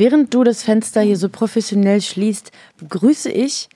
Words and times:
Während 0.00 0.32
du 0.32 0.44
das 0.44 0.62
Fenster 0.62 1.02
hier 1.02 1.18
so 1.18 1.28
professionell 1.28 2.00
schließt, 2.00 2.52
begrüße 2.78 3.30
ich 3.30 3.68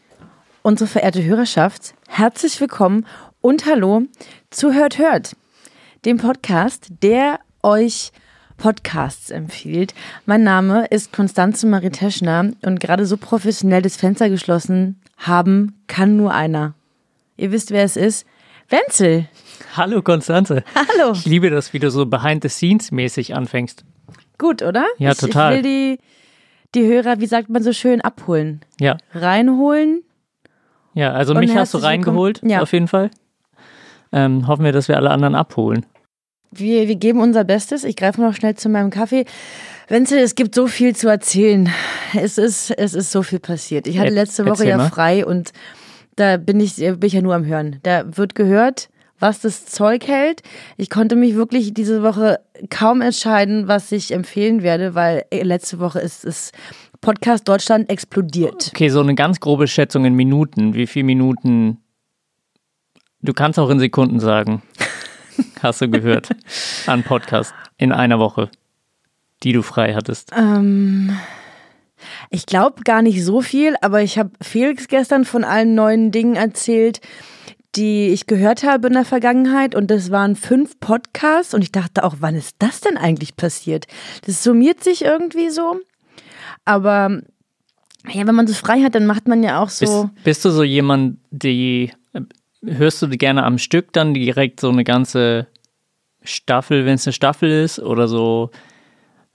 unsere 0.62 0.88
verehrte 0.88 1.23
Hörerschaft. 1.23 1.95
Herzlich 2.09 2.59
willkommen 2.62 3.06
und 3.42 3.66
hallo 3.66 4.05
zu 4.48 4.73
Hört 4.73 4.97
Hört, 4.97 5.37
dem 6.06 6.16
Podcast, 6.16 6.88
der 7.02 7.41
euch 7.62 8.10
Podcasts 8.56 9.30
empfiehlt. 9.30 9.92
Mein 10.24 10.42
Name 10.45 10.87
ist 10.87 11.12
Konstanze 11.12 11.66
Marie 11.66 11.91
Teschner 11.91 12.52
und 12.62 12.80
gerade 12.80 13.05
so 13.05 13.19
professionell 13.19 13.83
das 13.83 13.97
Fenster 13.97 14.30
geschlossen 14.30 14.98
haben 15.19 15.78
kann 15.88 16.16
nur 16.16 16.33
einer. 16.33 16.72
Ihr 17.36 17.52
wisst, 17.52 17.70
wer 17.70 17.84
es 17.84 17.98
ist. 17.98 18.27
Wenzel. 18.70 19.28
Hallo 19.77 20.00
Konstanze. 20.00 20.64
Hallo. 20.75 21.12
Ich 21.12 21.27
liebe 21.27 21.50
das, 21.50 21.75
wie 21.75 21.80
du 21.80 21.91
so 21.91 22.06
behind 22.06 22.42
the 22.42 22.48
scenes 22.48 22.92
mäßig 22.92 23.34
anfängst. 23.34 23.84
Gut, 24.44 24.60
oder? 24.60 24.84
Ja, 24.98 25.12
ich, 25.12 25.16
total. 25.18 25.52
Ich 25.52 25.56
will 25.56 25.62
die, 25.62 25.98
die 26.74 26.86
Hörer, 26.86 27.18
wie 27.18 27.26
sagt 27.26 27.48
man 27.48 27.62
so 27.62 27.72
schön, 27.72 28.02
abholen. 28.02 28.60
Ja, 28.78 28.98
Reinholen. 29.14 30.02
ja, 30.92 31.12
also 31.12 31.32
mich 31.34 31.56
hast 31.56 31.72
du 31.72 31.78
reingeholt, 31.78 32.42
Ja. 32.44 32.60
auf 32.60 32.72
jeden 32.74 32.88
Fall. 32.88 33.10
Ähm, 34.12 34.46
hoffen 34.46 34.64
wir, 34.66 34.72
dass 34.72 34.88
wir 34.88 34.96
alle 34.98 35.10
anderen 35.10 35.34
abholen. 35.34 35.86
Wir, 36.52 36.86
wir 36.88 36.96
geben 36.96 37.20
unser 37.20 37.42
Bestes. 37.44 37.84
Ich 37.84 37.96
greife 37.96 38.20
noch 38.20 38.34
schnell 38.34 38.54
zu 38.54 38.69
meinem 38.69 38.91
Kaffee. 38.91 39.24
Wenzel, 39.88 40.19
es 40.19 40.34
gibt 40.34 40.54
so 40.54 40.66
viel 40.66 40.94
zu 40.94 41.08
erzählen. 41.08 41.70
Es 42.16 42.36
ist, 42.38 42.70
es 42.70 42.92
ist 42.94 43.10
so 43.10 43.22
viel 43.22 43.41
passiert. 43.41 43.86
Ich 43.88 43.98
hatte 43.98 44.10
letzte 44.12 44.44
Woche 44.44 44.50
erzähl 44.50 44.69
ja 44.69 44.76
mal. 44.76 44.88
frei 44.91 45.24
und 45.26 45.52
da 46.16 46.36
bin 46.36 46.60
ich, 46.60 46.76
bin 46.76 46.98
ich 47.02 47.14
ja 47.14 47.22
nur 47.22 47.34
am 47.34 47.47
Hören. 47.47 47.80
Da 47.82 48.04
wird 48.16 48.34
gehört, 48.36 48.88
was 49.25 49.41
das 49.41 49.64
Zeug 49.64 50.06
hält. 50.06 50.42
Ich 50.77 50.91
konnte 50.91 51.17
mich 51.17 51.34
wirklich 51.34 51.72
diese 51.72 52.03
Woche 52.03 52.41
kaum 52.69 53.00
entscheiden, 53.00 53.69
was 53.69 53.91
ich 53.91 54.12
empfehlen 54.12 54.62
werde, 54.62 54.94
weil 54.94 55.25
äh, 55.31 55.42
letzte 55.42 55.78
Woche 55.78 55.98
ist 55.98 56.27
es 56.27 56.53
Podcast 57.00 57.48
Deutschland 57.48 57.89
explodiert. 57.89 58.69
Okay, 58.69 58.91
so 58.91 59.00
eine 59.00 59.14
ganz 59.14 59.41
grobe 59.41 59.66
Schätzung 59.66 60.05
in 60.05 60.12
Minuten. 60.12 60.75
Wie 60.75 60.86
viele 60.86 61.06
Minuten? 61.06 61.78
Du 63.22 63.33
kannst 63.33 63.58
auch 63.58 63.70
in 63.70 63.78
Sekunden 63.78 64.20
sagen. 64.20 64.61
Hast 65.62 65.81
du 65.81 65.88
gehört? 65.88 66.28
An 66.86 67.03
Podcast 67.03 67.55
in 67.78 67.92
einer 67.92 68.19
Woche, 68.19 68.50
die 69.42 69.55
du 69.55 69.62
frei 69.62 69.94
hattest. 69.94 70.33
Ähm, 70.36 71.16
ich 72.28 72.44
glaube 72.44 72.83
gar 72.83 73.00
nicht 73.00 73.25
so 73.25 73.41
viel, 73.41 73.75
aber 73.81 74.03
ich 74.03 74.19
habe 74.19 74.33
Felix 74.42 74.86
gestern 74.88 75.25
von 75.25 75.44
allen 75.44 75.75
neuen 75.75 76.11
Dingen 76.11 76.36
erzählt, 76.36 77.00
die 77.77 78.08
ich 78.08 78.27
gehört 78.27 78.62
habe 78.62 78.86
in 78.89 78.92
der 78.94 79.05
Vergangenheit. 79.05 79.75
Und 79.75 79.91
das 79.91 80.11
waren 80.11 80.36
fünf 80.36 80.78
Podcasts. 80.80 81.55
Und 81.55 81.62
ich 81.62 81.72
dachte 81.72 82.05
auch, 82.05 82.16
wann 82.20 82.34
ist 82.34 82.56
das 82.58 82.81
denn 82.81 82.97
eigentlich 82.97 83.36
passiert? 83.36 83.86
Das 84.27 84.42
summiert 84.42 84.83
sich 84.84 85.05
irgendwie 85.05 85.50
so. 85.50 85.81
Aber 86.64 87.20
ja, 88.08 88.27
wenn 88.27 88.34
man 88.34 88.47
so 88.47 88.55
frei 88.55 88.83
hat, 88.83 88.94
dann 88.94 89.06
macht 89.06 89.28
man 89.28 89.42
ja 89.42 89.62
auch 89.62 89.69
so. 89.70 90.05
Bist, 90.14 90.25
bist 90.25 90.44
du 90.44 90.50
so 90.50 90.62
jemand, 90.62 91.19
die 91.31 91.92
äh, 92.12 92.21
hörst 92.65 93.03
du 93.03 93.06
die 93.06 93.19
gerne 93.19 93.44
am 93.44 93.59
Stück 93.59 93.93
dann 93.93 94.15
direkt 94.15 94.60
so 94.60 94.69
eine 94.69 94.84
ganze 94.84 95.47
Staffel, 96.22 96.87
wenn 96.87 96.94
es 96.94 97.06
eine 97.06 97.12
Staffel 97.12 97.50
ist 97.50 97.78
oder 97.78 98.09
so 98.09 98.50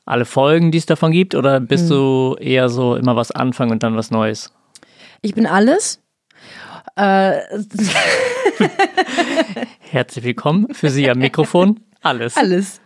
alle 0.05 0.25
Folgen, 0.25 0.71
die 0.71 0.79
es 0.79 0.87
davon 0.87 1.11
gibt 1.11 1.35
oder 1.35 1.59
bist 1.59 1.83
Hm. 1.83 1.89
du 1.89 2.35
eher 2.39 2.69
so 2.69 2.95
immer 2.95 3.15
was 3.15 3.31
anfangen 3.31 3.71
und 3.71 3.83
dann 3.83 3.95
was 3.95 4.09
Neues? 4.09 4.51
Ich 5.21 5.35
bin 5.35 5.45
alles. 5.45 6.01
Äh, 6.99 7.39
Herzlich 9.79 10.25
willkommen 10.25 10.73
für 10.73 10.89
Sie 10.89 11.09
am 11.09 11.19
Mikrofon. 11.19 11.79
Alles. 12.01 12.35
Alles. 12.35 12.81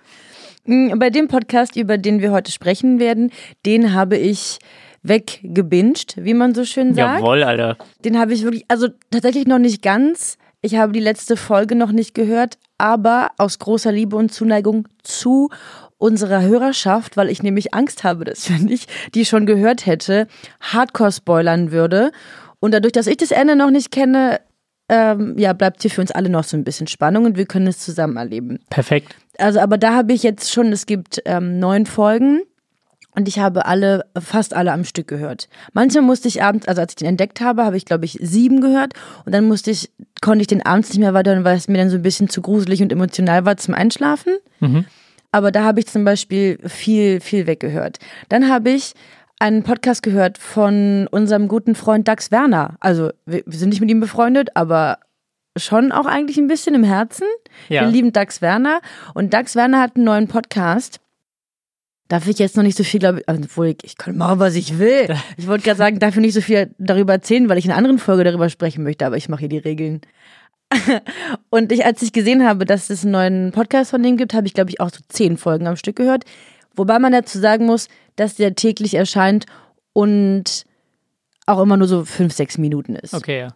Mm, 0.66 1.00
Bei 1.00 1.09
dem 1.09 1.28
Podcast, 1.28 1.75
über 1.75 1.97
den 1.97 2.22
wir 2.22 2.31
heute 2.31 2.51
sprechen 2.51 3.00
werden, 3.00 3.31
den 3.66 3.94
habe 3.94 4.18
ich 4.18 4.59
weggebinged, 5.01 6.18
wie 6.18 6.35
man 6.35 6.53
so 6.53 6.63
schön 6.63 6.94
sagt. 6.94 7.22
Jawohl, 7.22 7.44
Alter. 7.44 7.75
Den 8.06 8.19
habe 8.19 8.34
ich 8.35 8.44
wirklich, 8.44 8.66
also 8.68 8.88
tatsächlich 9.09 9.47
noch 9.47 9.57
nicht 9.57 9.81
ganz. 9.81 10.38
Ich 10.62 10.75
habe 10.75 10.91
die 10.91 11.00
letzte 11.00 11.35
Folge 11.35 11.74
noch 11.74 11.91
nicht 11.91 12.13
gehört, 12.13 12.59
aber 12.78 13.31
aus 13.40 13.57
großer 13.57 13.91
Liebe 13.91 14.16
und 14.16 14.31
Zuneigung 14.31 14.88
zu 15.01 15.50
unserer 15.97 16.41
Hörerschaft, 16.41 17.18
weil 17.18 17.30
ich 17.30 17.41
nämlich 17.41 17.74
Angst 17.74 18.03
habe, 18.03 18.25
dass 18.25 18.50
wenn 18.51 18.68
ich 18.68 18.85
die 19.16 19.25
schon 19.25 19.47
gehört 19.47 19.88
hätte, 19.88 20.28
hardcore 20.62 21.12
spoilern 21.12 21.72
würde. 21.72 22.12
Und 22.63 22.74
dadurch, 22.74 22.94
dass 22.94 23.07
ich 23.07 23.18
das 23.18 23.31
Ende 23.31 23.57
noch 23.57 23.72
nicht 23.72 23.91
kenne, 23.91 24.40
ähm, 24.88 25.38
ja, 25.38 25.51
bleibt 25.51 25.81
hier 25.81 25.91
für 25.91 26.00
uns 26.00 26.12
alle 26.12 26.29
noch 26.29 26.46
so 26.46 26.56
ein 26.56 26.63
bisschen 26.63 26.88
Spannung 26.88 27.25
und 27.25 27.35
wir 27.35 27.46
können 27.46 27.68
es 27.68 27.79
zusammen 27.79 28.16
erleben. 28.16 28.59
Perfekt. 28.69 29.18
Also, 29.38 29.59
aber 29.59 29.78
da 29.78 29.94
habe 29.94 30.13
ich 30.13 30.24
jetzt 30.24 30.50
schon, 30.50 30.72
es 30.72 30.85
gibt 30.85 31.22
ähm, 31.25 31.59
neun 31.59 31.85
Folgen 31.85 32.40
und 33.16 33.28
ich 33.28 33.40
habe 33.40 33.66
alle, 33.66 34.06
fast 34.18 34.53
alle 34.53 34.72
am 34.72 34.85
Stück 34.85 35.09
gehört. 35.09 35.50
Manche 35.74 36.01
musste 36.01 36.29
ich 36.29 36.41
abends, 36.41 36.66
also 36.66 36.79
als 36.79 36.94
ich 36.94 36.96
den 36.96 37.09
entdeckt 37.09 37.41
habe, 37.41 37.66
habe 37.66 37.75
ich 37.75 37.84
glaube 37.84 38.06
ich 38.06 38.18
sieben 38.22 38.62
gehört 38.62 38.94
und 39.25 39.35
dann 39.35 39.44
musste 39.44 39.69
ich, 39.69 39.91
konnte 40.22 40.40
ich 40.44 40.47
den 40.47 40.66
abends 40.66 40.88
nicht 40.88 41.00
mehr 41.00 41.13
weiterhören, 41.13 41.44
weil 41.44 41.57
es 41.57 41.68
mir 41.68 41.80
dann 41.80 41.90
so 41.90 41.97
ein 41.97 42.01
bisschen 42.01 42.30
zu 42.30 42.41
gruselig 42.41 42.81
und 42.81 42.94
emotional 42.94 43.44
war 43.44 43.57
zum 43.57 43.74
Einschlafen. 43.74 44.38
Aber 45.34 45.51
da 45.51 45.66
habe 45.66 45.81
ich 45.81 45.88
zum 45.88 46.06
Beispiel 46.06 46.59
viel, 46.66 47.19
viel 47.19 47.45
weggehört. 47.45 48.00
Dann 48.30 48.47
habe 48.47 48.69
ich 48.69 48.94
einen 49.43 49.63
Podcast 49.63 50.03
gehört 50.03 50.37
von 50.37 51.05
unserem 51.11 51.49
guten 51.49 51.75
Freund 51.75 52.07
Dax 52.07 52.31
Werner. 52.31 52.77
Also 52.79 53.11
wir, 53.25 53.43
wir 53.45 53.59
sind 53.59 53.69
nicht 53.69 53.81
mit 53.81 53.91
ihm 53.91 53.99
befreundet, 53.99 54.55
aber 54.55 54.99
schon 55.57 55.91
auch 55.91 56.05
eigentlich 56.05 56.37
ein 56.37 56.47
bisschen 56.47 56.73
im 56.75 56.85
Herzen. 56.85 57.27
Ja. 57.67 57.81
Wir 57.81 57.89
lieben 57.89 58.13
Dax 58.13 58.41
Werner. 58.41 58.79
Und 59.13 59.33
Dax 59.33 59.57
Werner 59.57 59.81
hat 59.81 59.97
einen 59.97 60.05
neuen 60.05 60.29
Podcast. 60.29 61.01
Darf 62.07 62.25
ich 62.25 62.39
jetzt 62.39 62.55
noch 62.55 62.63
nicht 62.63 62.77
so 62.77 62.85
viel, 62.85 63.01
glaube 63.01 63.19
ich, 63.19 63.27
obwohl 63.27 63.67
ich, 63.67 63.79
ich 63.83 63.97
kann 63.97 64.15
machen, 64.15 64.39
was 64.39 64.55
ich 64.55 64.79
will. 64.79 65.13
Ich 65.37 65.45
wollte 65.45 65.65
gerade 65.65 65.77
sagen, 65.77 65.99
darf 65.99 66.15
ich 66.15 66.21
nicht 66.21 66.35
so 66.35 66.41
viel 66.41 66.73
darüber 66.77 67.11
erzählen, 67.11 67.49
weil 67.49 67.57
ich 67.57 67.65
in 67.65 67.71
einer 67.71 67.79
anderen 67.79 67.99
Folge 67.99 68.23
darüber 68.23 68.47
sprechen 68.47 68.85
möchte, 68.85 69.05
aber 69.05 69.17
ich 69.17 69.27
mache 69.27 69.41
hier 69.41 69.49
die 69.49 69.57
Regeln. 69.57 69.99
Und 71.49 71.73
ich, 71.73 71.83
als 71.83 72.01
ich 72.01 72.13
gesehen 72.13 72.47
habe, 72.47 72.63
dass 72.63 72.89
es 72.89 73.03
einen 73.03 73.11
neuen 73.11 73.51
Podcast 73.51 73.91
von 73.91 74.01
dem 74.01 74.15
gibt, 74.15 74.33
habe 74.33 74.47
ich, 74.47 74.53
glaube 74.53 74.69
ich, 74.69 74.79
auch 74.79 74.89
so 74.89 75.01
zehn 75.09 75.35
Folgen 75.35 75.67
am 75.67 75.75
Stück 75.75 75.97
gehört. 75.97 76.23
Wobei 76.75 77.00
man 77.00 77.11
dazu 77.11 77.39
sagen 77.39 77.66
muss, 77.66 77.88
dass 78.16 78.35
der 78.35 78.56
täglich 78.56 78.95
erscheint 78.95 79.45
und 79.94 80.66
auch 81.45 81.61
immer 81.61 81.78
nur 81.78 81.88
so 81.88 82.06
fünf, 82.06 82.34
sechs 82.34 82.57
Minuten 82.57 82.95
ist. 82.95 83.13
Okay, 83.13 83.39
ja. 83.39 83.47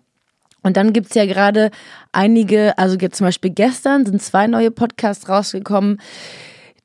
Und 0.63 0.75
dann 0.75 0.91
gibt's 0.91 1.15
ja 1.15 1.25
gerade 1.25 1.71
einige, 2.11 2.77
also 2.77 2.97
zum 2.97 3.25
Beispiel 3.25 3.51
gestern 3.51 4.05
sind 4.05 4.21
zwei 4.21 4.47
neue 4.47 4.71
Podcasts 4.71 5.29
rausgekommen, 5.29 6.01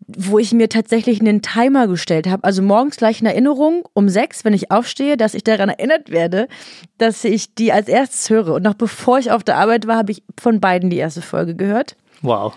wo 0.06 0.38
ich 0.38 0.52
mir 0.52 0.68
tatsächlich 0.68 1.20
einen 1.20 1.42
Timer 1.42 1.88
gestellt 1.88 2.28
habe. 2.28 2.44
Also 2.44 2.62
morgens 2.62 2.96
gleich 2.96 3.20
in 3.20 3.26
Erinnerung 3.26 3.88
um 3.92 4.08
sechs, 4.08 4.44
wenn 4.44 4.52
ich 4.52 4.70
aufstehe, 4.70 5.16
dass 5.16 5.34
ich 5.34 5.42
daran 5.42 5.68
erinnert 5.68 6.10
werde, 6.10 6.48
dass 6.98 7.24
ich 7.24 7.54
die 7.54 7.72
als 7.72 7.88
erstes 7.88 8.28
höre. 8.30 8.54
Und 8.54 8.62
noch 8.62 8.74
bevor 8.74 9.18
ich 9.18 9.30
auf 9.30 9.42
der 9.42 9.56
Arbeit 9.56 9.86
war, 9.86 9.96
habe 9.96 10.12
ich 10.12 10.22
von 10.40 10.60
beiden 10.60 10.90
die 10.90 10.98
erste 10.98 11.22
Folge 11.22 11.54
gehört. 11.54 11.96
Wow. 12.20 12.54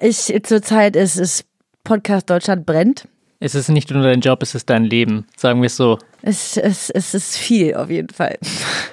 Ich 0.00 0.32
zurzeit 0.42 0.96
ist 0.96 1.16
es 1.16 1.44
Podcast 1.86 2.28
Deutschland 2.28 2.66
brennt. 2.66 3.08
Es 3.38 3.54
ist 3.54 3.68
nicht 3.68 3.90
nur 3.90 4.02
dein 4.02 4.20
Job, 4.20 4.42
es 4.42 4.54
ist 4.54 4.68
dein 4.68 4.84
Leben. 4.84 5.26
Sagen 5.36 5.62
wir 5.62 5.66
es 5.66 5.76
so. 5.76 5.98
Es, 6.20 6.56
es, 6.56 6.90
es 6.90 7.14
ist 7.14 7.36
viel 7.36 7.74
auf 7.74 7.90
jeden 7.90 8.08
Fall. 8.08 8.36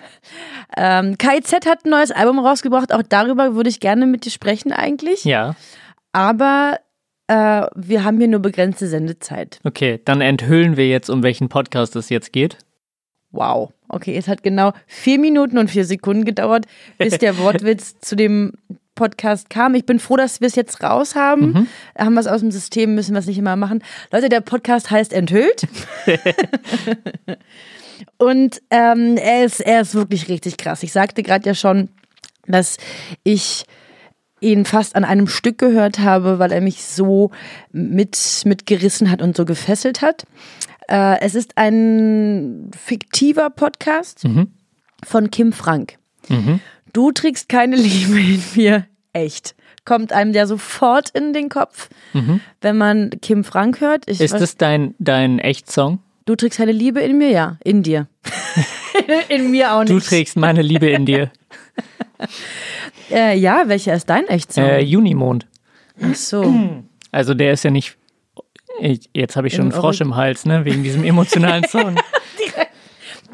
ähm, 0.77 1.17
KIZ 1.17 1.65
hat 1.65 1.85
ein 1.85 1.89
neues 1.89 2.11
Album 2.11 2.39
rausgebracht. 2.39 2.93
Auch 2.93 3.01
darüber 3.01 3.55
würde 3.55 3.69
ich 3.69 3.79
gerne 3.79 4.05
mit 4.05 4.25
dir 4.25 4.29
sprechen 4.29 4.71
eigentlich. 4.71 5.23
Ja. 5.25 5.55
Aber 6.11 6.77
äh, 7.27 7.65
wir 7.73 8.03
haben 8.03 8.19
hier 8.19 8.27
nur 8.27 8.41
begrenzte 8.41 8.87
Sendezeit. 8.87 9.59
Okay, 9.63 9.99
dann 10.05 10.21
enthüllen 10.21 10.77
wir 10.77 10.87
jetzt, 10.87 11.09
um 11.09 11.23
welchen 11.23 11.49
Podcast 11.49 11.95
es 11.95 12.09
jetzt 12.09 12.31
geht. 12.31 12.59
Wow. 13.31 13.73
Okay, 13.87 14.15
es 14.15 14.27
hat 14.27 14.43
genau 14.43 14.73
vier 14.85 15.17
Minuten 15.17 15.57
und 15.57 15.71
vier 15.71 15.85
Sekunden 15.85 16.25
gedauert, 16.25 16.65
bis 16.99 17.17
der 17.19 17.39
Wortwitz 17.39 17.99
zu 17.99 18.15
dem 18.15 18.53
Podcast 18.95 19.49
kam. 19.49 19.75
Ich 19.75 19.85
bin 19.85 19.99
froh, 19.99 20.17
dass 20.17 20.41
wir 20.41 20.47
es 20.47 20.55
jetzt 20.55 20.83
raus 20.83 21.15
haben. 21.15 21.67
Haben 21.97 22.13
wir 22.13 22.21
es 22.21 22.27
aus 22.27 22.41
dem 22.41 22.51
System, 22.51 22.95
müssen 22.95 23.13
wir 23.13 23.19
es 23.19 23.27
nicht 23.27 23.37
immer 23.37 23.55
machen. 23.55 23.83
Leute, 24.11 24.29
der 24.29 24.41
Podcast 24.41 24.91
heißt 24.91 25.13
Enthüllt. 25.13 25.67
und 28.17 28.61
ähm, 28.69 29.17
er, 29.17 29.45
ist, 29.45 29.59
er 29.59 29.81
ist 29.81 29.95
wirklich 29.95 30.29
richtig 30.29 30.57
krass. 30.57 30.83
Ich 30.83 30.91
sagte 30.91 31.23
gerade 31.23 31.45
ja 31.47 31.55
schon, 31.55 31.89
dass 32.45 32.77
ich 33.23 33.65
ihn 34.41 34.65
fast 34.65 34.95
an 34.95 35.05
einem 35.05 35.27
Stück 35.27 35.57
gehört 35.57 35.99
habe, 35.99 36.37
weil 36.37 36.51
er 36.51 36.61
mich 36.61 36.83
so 36.83 37.31
mit, 37.71 38.41
mitgerissen 38.45 39.09
hat 39.09 39.21
und 39.21 39.37
so 39.37 39.45
gefesselt 39.45 40.01
hat. 40.01 40.25
Äh, 40.89 41.19
es 41.21 41.33
ist 41.33 41.57
ein 41.57 42.69
fiktiver 42.77 43.49
Podcast 43.49 44.25
von 45.03 45.31
Kim 45.31 45.53
Frank. 45.53 45.97
Du 46.93 47.11
trägst 47.11 47.49
keine 47.49 47.75
Liebe 47.75 48.19
in 48.19 48.41
mir. 48.55 48.85
Echt. 49.11 49.55
Kommt 49.85 50.13
einem 50.13 50.31
der 50.31 50.47
sofort 50.47 51.09
in 51.09 51.33
den 51.33 51.49
Kopf, 51.49 51.89
wenn 52.61 52.77
man 52.77 53.09
Kim 53.21 53.43
Frank 53.43 53.81
hört. 53.81 54.07
Ich 54.07 54.21
Ist 54.21 54.33
das 54.33 54.55
dein, 54.55 54.95
dein 54.99 55.39
Echtsong? 55.39 55.99
du 56.25 56.35
trägst 56.35 56.57
keine 56.57 56.71
Liebe 56.71 57.01
in 57.01 57.17
mir? 57.17 57.29
Ja, 57.29 57.57
in 57.63 57.83
dir. 57.83 58.07
in 59.27 59.51
mir 59.51 59.73
auch 59.73 59.81
nicht. 59.81 59.91
Du 59.91 59.99
trägst 59.99 60.37
meine 60.37 60.61
Liebe 60.61 60.89
in 60.89 61.05
dir. 61.05 61.31
Äh, 63.11 63.37
ja, 63.37 63.63
welcher 63.67 63.93
ist 63.93 64.09
dein 64.09 64.27
Echtsong? 64.27 64.63
Äh, 64.63 64.79
Junimond. 64.79 65.45
Ach 66.01 66.15
so. 66.15 66.81
Also 67.11 67.33
der 67.33 67.51
ist 67.51 67.63
ja 67.63 67.69
nicht. 67.69 67.97
Ich, 68.79 69.09
jetzt 69.13 69.35
habe 69.35 69.47
ich 69.47 69.53
schon 69.53 69.67
Im 69.67 69.73
einen 69.73 69.81
Frosch 69.81 69.99
im 70.01 70.15
Hals, 70.15 70.45
ne? 70.45 70.63
Wegen 70.63 70.83
diesem 70.83 71.03
emotionalen 71.03 71.63
Song. 71.67 71.95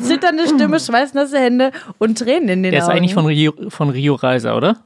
Zitternde 0.01 0.47
Stimme, 0.47 0.79
schweißnasse 0.79 1.39
Hände 1.39 1.71
und 1.97 2.17
Tränen 2.17 2.49
in 2.49 2.63
den 2.63 2.71
Der 2.71 2.79
ist 2.81 2.85
Augen. 2.87 2.97
eigentlich 2.97 3.13
von 3.13 3.25
Rio, 3.25 3.53
von 3.69 3.89
Rio 3.89 4.15
Reiser, 4.15 4.55
oder? 4.57 4.77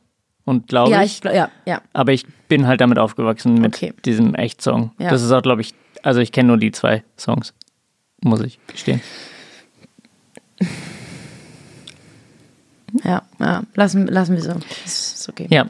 Und 0.45 0.67
glaube 0.67 0.91
ja, 0.91 1.03
ich, 1.03 1.23
ja, 1.23 1.49
ja. 1.65 1.81
Aber 1.93 2.11
ich 2.11 2.25
bin 2.49 2.67
halt 2.67 2.81
damit 2.81 2.99
aufgewachsen 2.99 3.55
mit 3.61 3.75
Okay. 3.75 3.93
diesem 4.03 4.35
Echtsong. 4.35 4.91
Ja. 4.99 5.09
Das 5.09 5.21
ist 5.23 5.31
auch, 5.31 5.41
glaube 5.41 5.61
ich, 5.61 5.73
also 6.01 6.19
ich 6.19 6.31
kenne 6.33 6.47
nur 6.47 6.57
die 6.57 6.71
zwei 6.71 7.03
Songs. 7.17 7.53
Muss 8.21 8.41
ich 8.41 8.59
gestehen. 8.67 9.01
Ja, 13.03 13.23
ja. 13.39 13.63
Lassen, 13.75 14.07
lassen 14.07 14.35
wir 14.35 14.43
so. 14.43 14.53
Das 14.83 15.13
ist 15.13 15.29
okay. 15.29 15.47
Ja. 15.49 15.65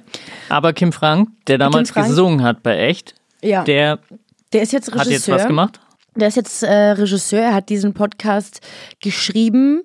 Aber 0.50 0.74
Kim 0.74 0.92
Frank, 0.92 1.30
der 1.48 1.58
damals 1.58 1.92
Frank? 1.92 2.08
gesungen 2.08 2.44
hat 2.44 2.64
bei 2.64 2.78
Echt, 2.78 3.16
Ja. 3.42 3.64
der 3.64 4.00
Der 4.52 4.62
ist 4.62 4.74
jetzt 4.74 4.92
hat 4.94 5.06
Regisseur. 5.06 5.36
jetzt 5.36 5.44
was 5.44 5.48
gemacht. 5.48 5.80
Der 6.16 6.28
ist 6.28 6.36
jetzt 6.36 6.64
äh, 6.64 6.92
Regisseur. 6.92 7.42
Er 7.42 7.54
hat 7.56 7.70
diesen 7.70 7.94
Podcast 7.94 8.62
geschrieben, 9.02 9.82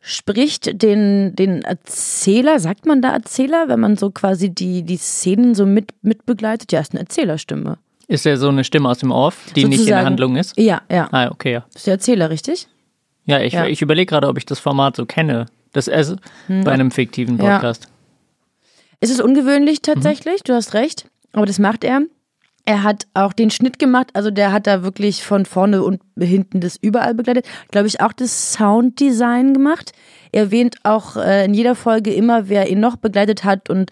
spricht 0.00 0.82
den, 0.82 1.34
den 1.36 1.62
Erzähler, 1.62 2.58
sagt 2.60 2.86
man 2.86 3.02
da 3.02 3.12
Erzähler, 3.12 3.68
wenn 3.68 3.80
man 3.80 3.96
so 3.96 4.10
quasi 4.10 4.50
die, 4.50 4.82
die 4.82 4.96
Szenen 4.96 5.54
so 5.54 5.66
mit, 5.66 5.92
mitbegleitet? 6.02 6.72
Ja, 6.72 6.80
ist 6.80 6.92
eine 6.92 7.00
Erzählerstimme. 7.00 7.78
Ist 8.08 8.24
er 8.24 8.36
so 8.36 8.48
eine 8.48 8.62
Stimme 8.64 8.88
aus 8.88 8.98
dem 8.98 9.10
Off, 9.10 9.46
die 9.56 9.64
nicht 9.64 9.64
in 9.64 9.70
der 9.70 9.78
Sozusagen. 9.78 10.06
Handlung 10.06 10.36
ist? 10.36 10.56
Ja, 10.56 10.80
ja. 10.90 11.08
Ah, 11.10 11.28
okay, 11.30 11.52
ja. 11.54 11.64
Ist 11.74 11.86
der 11.86 11.94
Erzähler, 11.94 12.30
richtig? 12.30 12.68
Ja, 13.24 13.40
ich, 13.40 13.52
Ja. 13.54 13.66
ich 13.66 13.82
überlege 13.82 14.06
gerade, 14.08 14.28
ob 14.28 14.38
ich 14.38 14.46
das 14.46 14.60
Format 14.60 14.94
so 14.96 15.04
kenne. 15.06 15.46
Das 15.72 15.88
ist 15.88 16.16
bei 16.48 16.70
einem 16.72 16.90
fiktiven 16.92 17.36
Hm. 17.38 17.44
Ja. 17.44 17.52
Podcast. 17.54 17.88
Es 19.00 19.10
ist 19.10 19.20
ungewöhnlich 19.20 19.82
tatsächlich, 19.82 20.42
du 20.44 20.54
hast 20.54 20.72
recht, 20.72 21.06
aber 21.32 21.44
das 21.44 21.58
macht 21.58 21.84
er. 21.84 22.00
Er 22.68 22.82
hat 22.82 23.06
auch 23.14 23.32
den 23.32 23.50
Schnitt 23.50 23.78
gemacht, 23.78 24.10
also 24.14 24.32
der 24.32 24.50
hat 24.50 24.66
da 24.66 24.82
wirklich 24.82 25.22
von 25.22 25.46
vorne 25.46 25.84
und 25.84 26.00
hinten 26.18 26.60
das 26.60 26.76
überall 26.76 27.14
begleitet. 27.14 27.46
Glaube 27.70 27.86
ich 27.86 28.00
auch 28.00 28.12
das 28.12 28.52
Sounddesign 28.54 29.54
gemacht. 29.54 29.92
Er 30.32 30.42
erwähnt 30.44 30.76
auch 30.82 31.16
äh, 31.16 31.44
in 31.44 31.54
jeder 31.54 31.76
Folge 31.76 32.12
immer, 32.12 32.48
wer 32.48 32.68
ihn 32.68 32.80
noch 32.80 32.96
begleitet 32.96 33.44
hat 33.44 33.70
und 33.70 33.90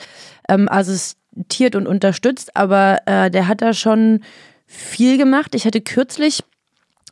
ähm, 0.49 0.69
assistiert 0.69 1.76
und 1.76 1.87
unterstützt. 1.87 2.56
Aber 2.56 2.99
äh, 3.06 3.31
der 3.31 3.47
hat 3.47 3.62
da 3.62 3.75
schon 3.75 4.25
viel 4.67 5.19
gemacht. 5.19 5.55
Ich 5.55 5.67
hatte 5.67 5.81
kürzlich 5.81 6.43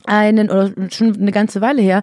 einen, 0.04 0.50
oder 0.50 0.72
schon 0.90 1.14
eine 1.14 1.30
ganze 1.30 1.60
Weile 1.60 1.80
her, 1.80 2.02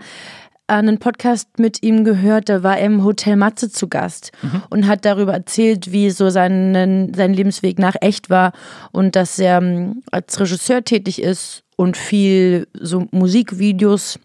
einen 0.69 0.99
Podcast 0.99 1.57
mit 1.57 1.83
ihm 1.83 2.03
gehört, 2.03 2.49
da 2.49 2.63
war 2.63 2.77
er 2.77 2.85
im 2.85 3.03
Hotel 3.03 3.35
Matze 3.35 3.71
zu 3.71 3.87
Gast 3.87 4.31
und 4.69 4.87
hat 4.87 5.05
darüber 5.05 5.33
erzählt, 5.33 5.91
wie 5.91 6.09
so 6.09 6.29
sein, 6.29 7.11
sein 7.15 7.33
Lebensweg 7.33 7.79
nach 7.79 7.95
echt 8.01 8.29
war 8.29 8.53
und 8.91 9.15
dass 9.15 9.39
er 9.39 9.57
ähm, 9.57 10.03
als 10.11 10.39
Regisseur 10.39 10.83
tätig 10.83 11.21
ist 11.21 11.63
und 11.75 11.97
viel 11.97 12.67
so 12.73 13.07
Musikvideos 13.11 14.19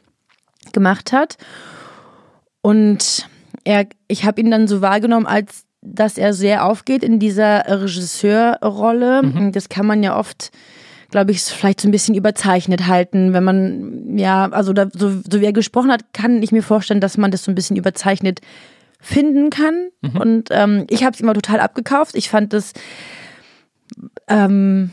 gemacht 0.73 1.13
hat. 1.13 1.37
Und 2.63 3.29
er, 3.65 3.87
ich 4.09 4.25
habe 4.25 4.41
ihn 4.41 4.51
dann 4.51 4.69
so 4.69 4.81
wahrgenommen, 4.81 5.27
als 5.27 5.65
dass 5.81 6.17
er 6.17 6.33
sehr 6.33 6.65
aufgeht 6.65 7.03
in 7.03 7.19
dieser 7.19 7.65
Regisseurrolle. 7.67 9.51
Das 9.53 9.69
kann 9.69 9.87
man 9.87 10.03
ja 10.03 10.19
oft, 10.19 10.51
glaube 11.15 11.31
ich, 11.31 11.43
vielleicht 11.43 11.81
so 11.81 11.87
ein 11.87 11.93
bisschen 11.93 12.17
überzeichnet 12.17 12.89
halten, 12.89 13.33
wenn 13.33 13.45
man, 13.45 14.19
ja, 14.19 14.49
also 14.51 14.73
da, 14.73 14.89
so, 14.93 15.11
so 15.11 15.41
wie 15.41 15.45
er 15.45 15.53
gesprochen 15.53 15.93
hat, 15.93 16.13
kann 16.13 16.43
ich 16.43 16.51
mir 16.51 16.65
vorstellen, 16.65 17.01
dass 17.01 17.17
man 17.17 17.31
das 17.31 17.45
so 17.45 17.53
ein 17.53 17.55
bisschen 17.55 17.77
überzeichnet 17.77 18.41
finden 19.01 19.49
kann. 19.51 19.91
Und 20.19 20.49
ähm, 20.51 20.87
ich 20.91 21.05
habe 21.05 21.15
es 21.15 21.21
immer 21.21 21.35
total 21.35 21.61
abgekauft. 21.61 22.17
Ich 22.17 22.29
fand 22.29 22.53
das 22.53 22.73
ähm, 24.27 24.91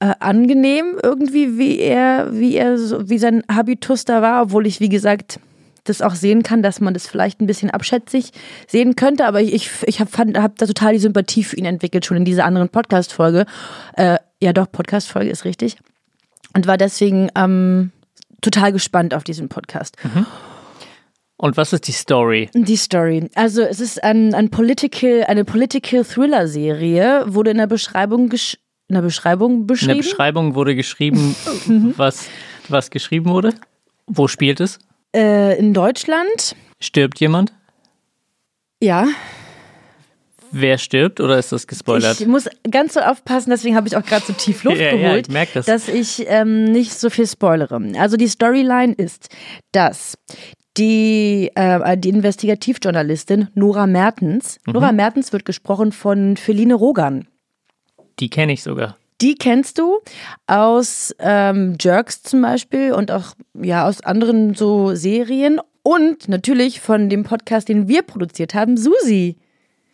äh, 0.00 0.14
angenehm 0.20 0.98
irgendwie, 1.02 1.58
wie 1.58 1.78
er, 1.80 2.28
wie 2.32 2.54
er, 2.54 2.78
so, 2.78 3.10
wie 3.10 3.18
sein 3.18 3.42
Habitus 3.52 4.06
da 4.06 4.22
war, 4.22 4.44
obwohl 4.44 4.66
ich, 4.66 4.80
wie 4.80 4.88
gesagt, 4.88 5.38
das 5.84 6.00
auch 6.00 6.14
sehen 6.14 6.42
kann, 6.42 6.62
dass 6.62 6.80
man 6.80 6.94
das 6.94 7.06
vielleicht 7.06 7.42
ein 7.42 7.46
bisschen 7.46 7.68
abschätzig 7.68 8.30
sehen 8.66 8.96
könnte, 8.96 9.26
aber 9.26 9.42
ich, 9.42 9.52
ich, 9.52 9.70
ich 9.84 10.00
habe 10.00 10.10
hab 10.42 10.56
da 10.56 10.64
total 10.64 10.94
die 10.94 10.98
Sympathie 10.98 11.44
für 11.44 11.56
ihn 11.56 11.66
entwickelt, 11.66 12.06
schon 12.06 12.16
in 12.16 12.24
dieser 12.24 12.46
anderen 12.46 12.70
Podcast-Folge. 12.70 13.44
Äh, 13.94 14.16
ja, 14.42 14.52
doch, 14.52 14.70
Podcast-Folge 14.70 15.30
ist 15.30 15.44
richtig. 15.44 15.76
Und 16.54 16.66
war 16.66 16.76
deswegen 16.76 17.28
ähm, 17.34 17.92
total 18.40 18.72
gespannt 18.72 19.14
auf 19.14 19.24
diesen 19.24 19.48
Podcast. 19.48 19.96
Und 21.36 21.56
was 21.56 21.72
ist 21.72 21.86
die 21.88 21.92
Story? 21.92 22.48
Die 22.54 22.76
Story. 22.76 23.28
Also 23.34 23.62
es 23.62 23.80
ist 23.80 24.02
ein, 24.02 24.34
ein 24.34 24.50
Political, 24.50 25.24
eine 25.28 25.44
Political 25.44 26.04
Thriller-Serie, 26.04 27.24
wurde 27.28 27.50
in 27.50 27.58
der 27.58 27.66
Beschreibung 27.66 28.28
gesch 28.28 28.58
in 28.88 28.94
der 28.94 29.02
Beschreibung 29.02 29.52
In 29.52 29.58
der 29.60 29.66
beschrieben. 29.74 29.98
Beschreibung 29.98 30.54
wurde 30.54 30.74
geschrieben, 30.74 31.36
Mhm. 31.66 31.92
was, 31.98 32.26
was 32.68 32.88
geschrieben 32.90 33.28
wurde. 33.30 33.52
Wo 34.06 34.28
spielt 34.28 34.60
es? 34.60 34.78
äh, 35.14 35.58
in 35.58 35.74
Deutschland. 35.74 36.56
Stirbt 36.80 37.20
jemand? 37.20 37.52
Ja. 38.82 39.06
Wer 40.50 40.78
stirbt 40.78 41.20
oder 41.20 41.38
ist 41.38 41.52
das 41.52 41.66
gespoilert? 41.66 42.20
Ich 42.20 42.26
muss 42.26 42.48
ganz 42.70 42.94
so 42.94 43.00
aufpassen, 43.00 43.50
deswegen 43.50 43.76
habe 43.76 43.86
ich 43.88 43.96
auch 43.96 44.04
gerade 44.04 44.24
so 44.26 44.32
tief 44.32 44.64
Luft 44.64 44.76
Ja, 44.80 44.94
ja, 44.94 45.08
geholt, 45.08 45.26
ich 45.28 45.32
merk 45.32 45.52
das. 45.54 45.66
dass 45.66 45.88
ich 45.88 46.24
ähm, 46.28 46.64
nicht 46.64 46.92
so 46.94 47.10
viel 47.10 47.26
spoilere. 47.26 47.80
Also 47.98 48.16
die 48.16 48.28
Storyline 48.28 48.92
ist, 48.94 49.28
dass 49.72 50.16
die, 50.76 51.50
äh, 51.54 51.96
die 51.98 52.08
Investigativjournalistin 52.10 53.48
Nora 53.54 53.86
Mertens, 53.86 54.58
Mhm. 54.66 54.72
Nora 54.74 54.92
Mertens 54.92 55.32
wird 55.32 55.44
gesprochen 55.44 55.92
von 55.92 56.36
Feline 56.36 56.74
Rogan. 56.74 57.26
Die 58.20 58.30
kenne 58.30 58.52
ich 58.52 58.62
sogar. 58.62 58.96
Die 59.20 59.34
kennst 59.34 59.78
du 59.78 59.98
aus 60.46 61.12
ähm, 61.18 61.76
Jerks 61.80 62.22
zum 62.22 62.42
Beispiel 62.42 62.92
und 62.92 63.10
auch 63.10 63.34
ja 63.60 63.86
aus 63.88 64.00
anderen 64.00 64.54
so 64.54 64.94
Serien 64.94 65.60
und 65.82 66.28
natürlich 66.28 66.80
von 66.80 67.08
dem 67.08 67.24
Podcast, 67.24 67.68
den 67.68 67.88
wir 67.88 68.02
produziert 68.02 68.54
haben, 68.54 68.76
Susi. 68.76 69.36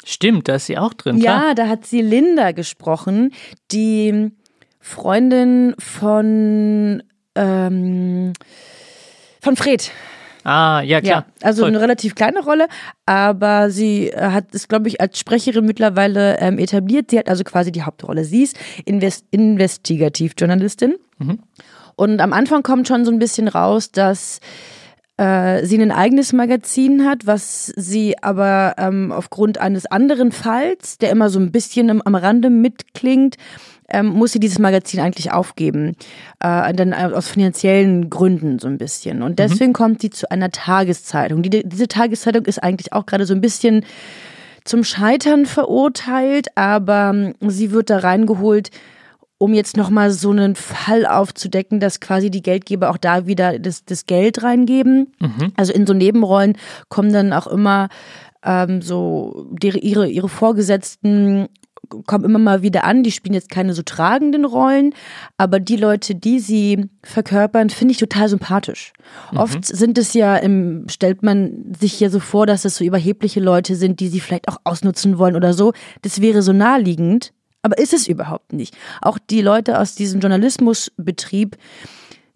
Stimmt, 0.05 0.49
da 0.49 0.57
ist 0.57 0.67
sie 0.67 0.79
auch 0.79 0.93
drin. 0.93 1.19
Klar. 1.19 1.49
Ja, 1.49 1.55
da 1.55 1.69
hat 1.69 1.87
sie 1.87 2.03
Linda 2.03 2.53
gesprochen, 2.53 3.33
die 3.73 4.31
Freundin 4.81 5.75
von 5.79 7.03
ähm, 7.35 8.33
von 9.41 9.57
Fred. 9.57 9.91
Ah, 10.45 10.83
ja, 10.83 11.01
klar. 11.01 11.27
Ja, 11.27 11.47
also 11.47 11.63
Voll. 11.63 11.71
eine 11.71 11.81
relativ 11.81 12.15
kleine 12.15 12.41
Rolle, 12.41 12.69
aber 13.07 13.71
sie 13.71 14.11
äh, 14.11 14.31
hat 14.31 14.55
es, 14.55 14.69
glaube 14.69 14.89
ich, 14.89 15.01
als 15.01 15.19
Sprecherin 15.19 15.65
mittlerweile 15.65 16.39
ähm, 16.39 16.59
etabliert. 16.59 17.11
Sie 17.11 17.19
hat 17.19 17.31
also 17.31 17.45
quasi 17.45 17.73
die 17.73 17.83
Hauptrolle. 17.83 18.25
Sie 18.25 18.43
ist 18.43 18.59
Invest 18.85 19.25
Investigativjournalistin. 19.31 20.97
Und 21.97 22.21
am 22.21 22.33
Anfang 22.33 22.63
kommt 22.63 22.89
schon 22.89 23.05
so 23.07 23.11
ein 23.11 23.19
bisschen 23.19 23.49
raus, 23.49 23.91
dass 23.91 24.41
äh, 25.17 25.65
sie 25.65 25.81
ein 25.81 25.93
eigenes 25.93 26.33
Magazin 26.33 27.05
hat, 27.07 27.27
was 27.27 27.67
sie 27.77 28.17
aber 28.21 28.75
ähm, 28.79 29.13
aufgrund 29.13 29.59
eines 29.59 29.87
anderen 29.87 30.33
Falls, 30.33 30.99
der 30.99 31.11
immer 31.11 31.31
so 31.31 31.39
ein 31.39 31.53
bisschen 31.53 31.91
am, 31.91 32.03
am 32.05 32.15
Rande 32.15 32.51
mitklingt, 32.51 33.37
ähm, 33.89 34.07
muss 34.07 34.33
sie 34.33 34.41
dieses 34.41 34.59
Magazin 34.59 35.01
eigentlich 35.01 35.31
aufgeben. 35.31 35.97
Äh, 36.41 36.73
dann 36.75 36.95
aus 36.95 37.29
finanziellen 37.29 38.11
Gründen 38.11 38.59
so 38.59 38.67
ein 38.67 38.79
bisschen. 38.79 39.23
Und 39.23 39.39
deswegen 39.39 39.73
kommt 39.73 40.01
sie 40.01 40.11
zu 40.11 40.31
einer 40.31 40.51
Tageszeitung. 40.51 41.43
Die, 41.43 41.63
diese 41.69 41.87
Tageszeitung 41.87 42.47
ist 42.47 42.63
eigentlich 42.63 42.93
auch 42.93 43.07
gerade 43.07 43.27
so 43.27 43.35
ein 43.35 43.41
bisschen 43.41 43.85
zum 44.65 44.83
Scheitern 44.83 45.47
verurteilt, 45.47 46.49
aber 46.57 47.13
ähm, 47.15 47.35
sie 47.51 47.71
wird 47.71 47.91
da 47.91 47.99
reingeholt, 47.99 48.71
um 49.39 49.53
jetzt 49.53 49.77
nochmal 49.77 50.11
so 50.11 50.31
einen 50.31 50.55
Fall 50.55 51.07
aufzudecken, 51.07 51.81
dass 51.81 52.01
quasi 52.01 52.31
die 52.31 52.43
Geldgeber 52.43 52.91
auch 52.91 52.97
da 52.97 53.27
wieder 53.27 53.59
das, 53.59 53.85
das 53.85 54.07
Geld 54.07 54.43
reingeben. 54.43 55.13
Also 55.57 55.73
in 55.73 55.87
so 55.87 55.93
Nebenrollen 55.93 56.57
kommen 56.89 57.13
dann 57.13 57.33
auch 57.33 57.47
immer 57.47 57.89
ähm, 58.45 58.83
so 58.83 59.47
die, 59.51 59.71
ihre, 59.71 60.09
ihre 60.09 60.29
Vorgesetzten 60.29 61.49
kommen 62.07 62.25
immer 62.25 62.39
mal 62.39 62.63
wieder 62.63 62.85
an. 62.85 63.03
Die 63.03 63.11
spielen 63.11 63.35
jetzt 63.35 63.51
keine 63.51 63.75
so 63.75 63.83
tragenden 63.83 64.45
Rollen, 64.45 64.95
aber 65.37 65.61
die 65.61 65.77
Leute, 65.77 66.15
die 66.15 66.41
sie 66.41 66.89
verkörpern, 67.03 67.71
finde 67.71 67.93
ich 67.93 67.99
total 67.99 68.29
sympathisch. 68.29 68.93
Mhm. 69.33 69.39
Oft 69.39 69.65
sind 69.65 69.99
es 69.99 70.15
ja, 70.15 70.37
im, 70.37 70.87
stellt 70.89 71.23
man 71.23 71.75
sich 71.79 72.01
ja 72.01 72.11
so 72.11 72.21
vor, 72.21 72.47
dass 72.47 72.65
es 72.65 72.77
so 72.77 72.85
überhebliche 72.85 73.41
Leute 73.41 73.77
sind, 73.77 74.01
die 74.01 74.09
sie 74.09 74.21
vielleicht 74.21 74.49
auch 74.49 74.59
ausnutzen 74.65 75.19
wollen 75.19 75.37
oder 75.37 75.53
so. 75.53 75.73
Das 76.03 76.21
wäre 76.21 76.43
so 76.43 76.53
naheliegend, 76.53 77.33
aber 77.65 77.79
ist 77.79 77.95
es 77.95 78.07
überhaupt 78.07 78.53
nicht. 78.53 78.77
Auch 79.01 79.19
die 79.19 79.41
Leute 79.41 79.81
aus 79.81 79.95
diesem 79.95 80.21
Journalismusbetrieb, 80.21 81.57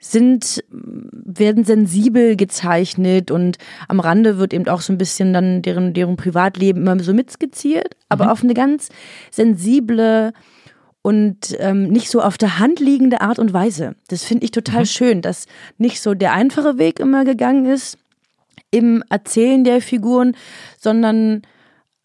sind, 0.01 0.63
werden 0.71 1.65
sensibel 1.65 2.37
gezeichnet 2.37 3.31
und 3.31 3.59
am 3.89 4.01
Rande 4.01 4.39
wird 4.39 4.55
eben 4.55 4.69
auch 4.69 4.81
so 4.81 4.93
ein 4.93 4.99
bisschen 4.99 5.33
dann 5.33 5.61
deren, 5.61 5.93
deren 5.93 6.17
Privatleben 6.17 6.83
immer 6.83 7.03
so 7.03 7.13
mitskizziert, 7.13 7.97
aber 8.09 8.27
mhm. 8.27 8.31
auf 8.31 8.43
eine 8.43 8.55
ganz 8.55 8.91
sensible 9.31 10.33
und 11.03 11.57
ähm, 11.59 11.89
nicht 11.89 12.11
so 12.11 12.23
auf 12.23 12.39
der 12.39 12.59
Hand 12.59 12.81
liegende 12.81 13.21
Art 13.21 13.39
und 13.39 13.53
Weise. 13.53 13.97
Das 14.09 14.25
finde 14.25 14.45
ich 14.45 14.53
total 14.53 14.83
mhm. 14.83 14.87
schön, 14.87 15.23
dass 15.23 15.47
nicht 15.79 16.01
so 16.01 16.15
der 16.15 16.33
einfache 16.33 16.79
Weg 16.79 17.01
immer 17.01 17.25
gegangen 17.25 17.67
ist 17.67 17.99
im 18.71 19.03
Erzählen 19.09 19.65
der 19.65 19.81
Figuren, 19.81 20.37
sondern 20.79 21.43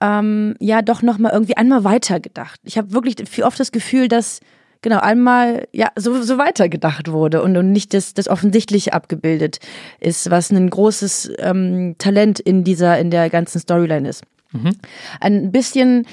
ähm, 0.01 0.55
ja 0.59 0.81
doch 0.81 1.01
nochmal 1.01 1.31
irgendwie 1.33 1.57
einmal 1.57 1.83
weitergedacht. 1.83 2.59
Ich 2.63 2.77
habe 2.77 2.93
wirklich 2.93 3.15
viel 3.29 3.43
oft 3.43 3.59
das 3.59 3.71
Gefühl, 3.71 4.07
dass 4.07 4.39
genau 4.81 4.99
einmal 4.99 5.67
ja 5.71 5.89
so, 5.95 6.21
so 6.21 6.37
weitergedacht 6.37 7.11
wurde 7.11 7.41
und, 7.41 7.57
und 7.57 7.71
nicht 7.71 7.93
das, 7.93 8.13
das 8.13 8.27
Offensichtliche 8.27 8.93
abgebildet 8.93 9.59
ist, 9.99 10.29
was 10.29 10.51
ein 10.51 10.69
großes 10.69 11.31
ähm, 11.39 11.95
Talent 11.97 12.39
in 12.39 12.63
dieser, 12.63 12.99
in 12.99 13.09
der 13.09 13.29
ganzen 13.29 13.59
Storyline 13.59 14.07
ist. 14.07 14.23
Mhm. 14.51 14.75
Ein 15.19 15.51
bisschen 15.51 16.05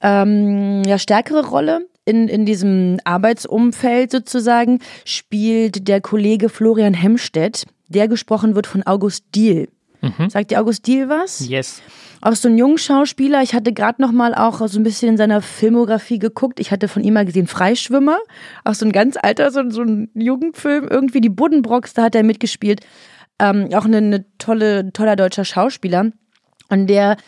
ähm, 0.00 0.82
ja, 0.84 0.98
stärkere 0.98 1.46
Rolle 1.46 1.86
in, 2.04 2.28
in 2.28 2.46
diesem 2.46 2.98
Arbeitsumfeld 3.04 4.12
sozusagen 4.12 4.80
spielt 5.04 5.88
der 5.88 6.00
Kollege 6.00 6.48
Florian 6.48 6.94
Hemstedt, 6.94 7.64
der 7.88 8.08
gesprochen 8.08 8.54
wird 8.54 8.66
von 8.66 8.86
August 8.86 9.24
Diehl. 9.34 9.68
Mhm. 10.04 10.30
Sagt 10.30 10.50
dir 10.50 10.60
August 10.60 10.86
Diehl 10.86 11.08
was? 11.08 11.48
Yes 11.48 11.82
auch 12.24 12.34
so 12.34 12.48
ein 12.48 12.56
junger 12.56 12.78
Schauspieler. 12.78 13.42
Ich 13.42 13.54
hatte 13.54 13.74
gerade 13.74 14.00
noch 14.00 14.10
mal 14.10 14.34
auch 14.34 14.66
so 14.66 14.80
ein 14.80 14.82
bisschen 14.82 15.10
in 15.10 15.16
seiner 15.18 15.42
Filmografie 15.42 16.18
geguckt. 16.18 16.58
Ich 16.58 16.70
hatte 16.70 16.88
von 16.88 17.04
ihm 17.04 17.12
mal 17.12 17.26
gesehen 17.26 17.46
Freischwimmer, 17.46 18.18
auch 18.64 18.72
so 18.72 18.86
ein 18.86 18.92
ganz 18.92 19.18
alter, 19.20 19.50
so, 19.50 19.68
so 19.68 19.82
ein 19.82 20.08
Jugendfilm. 20.14 20.88
Irgendwie 20.88 21.20
die 21.20 21.28
Buddenbrocks, 21.28 21.92
da 21.92 22.04
hat 22.04 22.14
er 22.14 22.22
mitgespielt. 22.22 22.80
Ähm, 23.38 23.68
auch 23.74 23.84
eine, 23.84 23.98
eine 23.98 24.24
tolle, 24.38 24.90
toller 24.94 25.16
deutscher 25.16 25.44
Schauspieler. 25.44 26.12
Und 26.70 26.86
der 26.86 27.18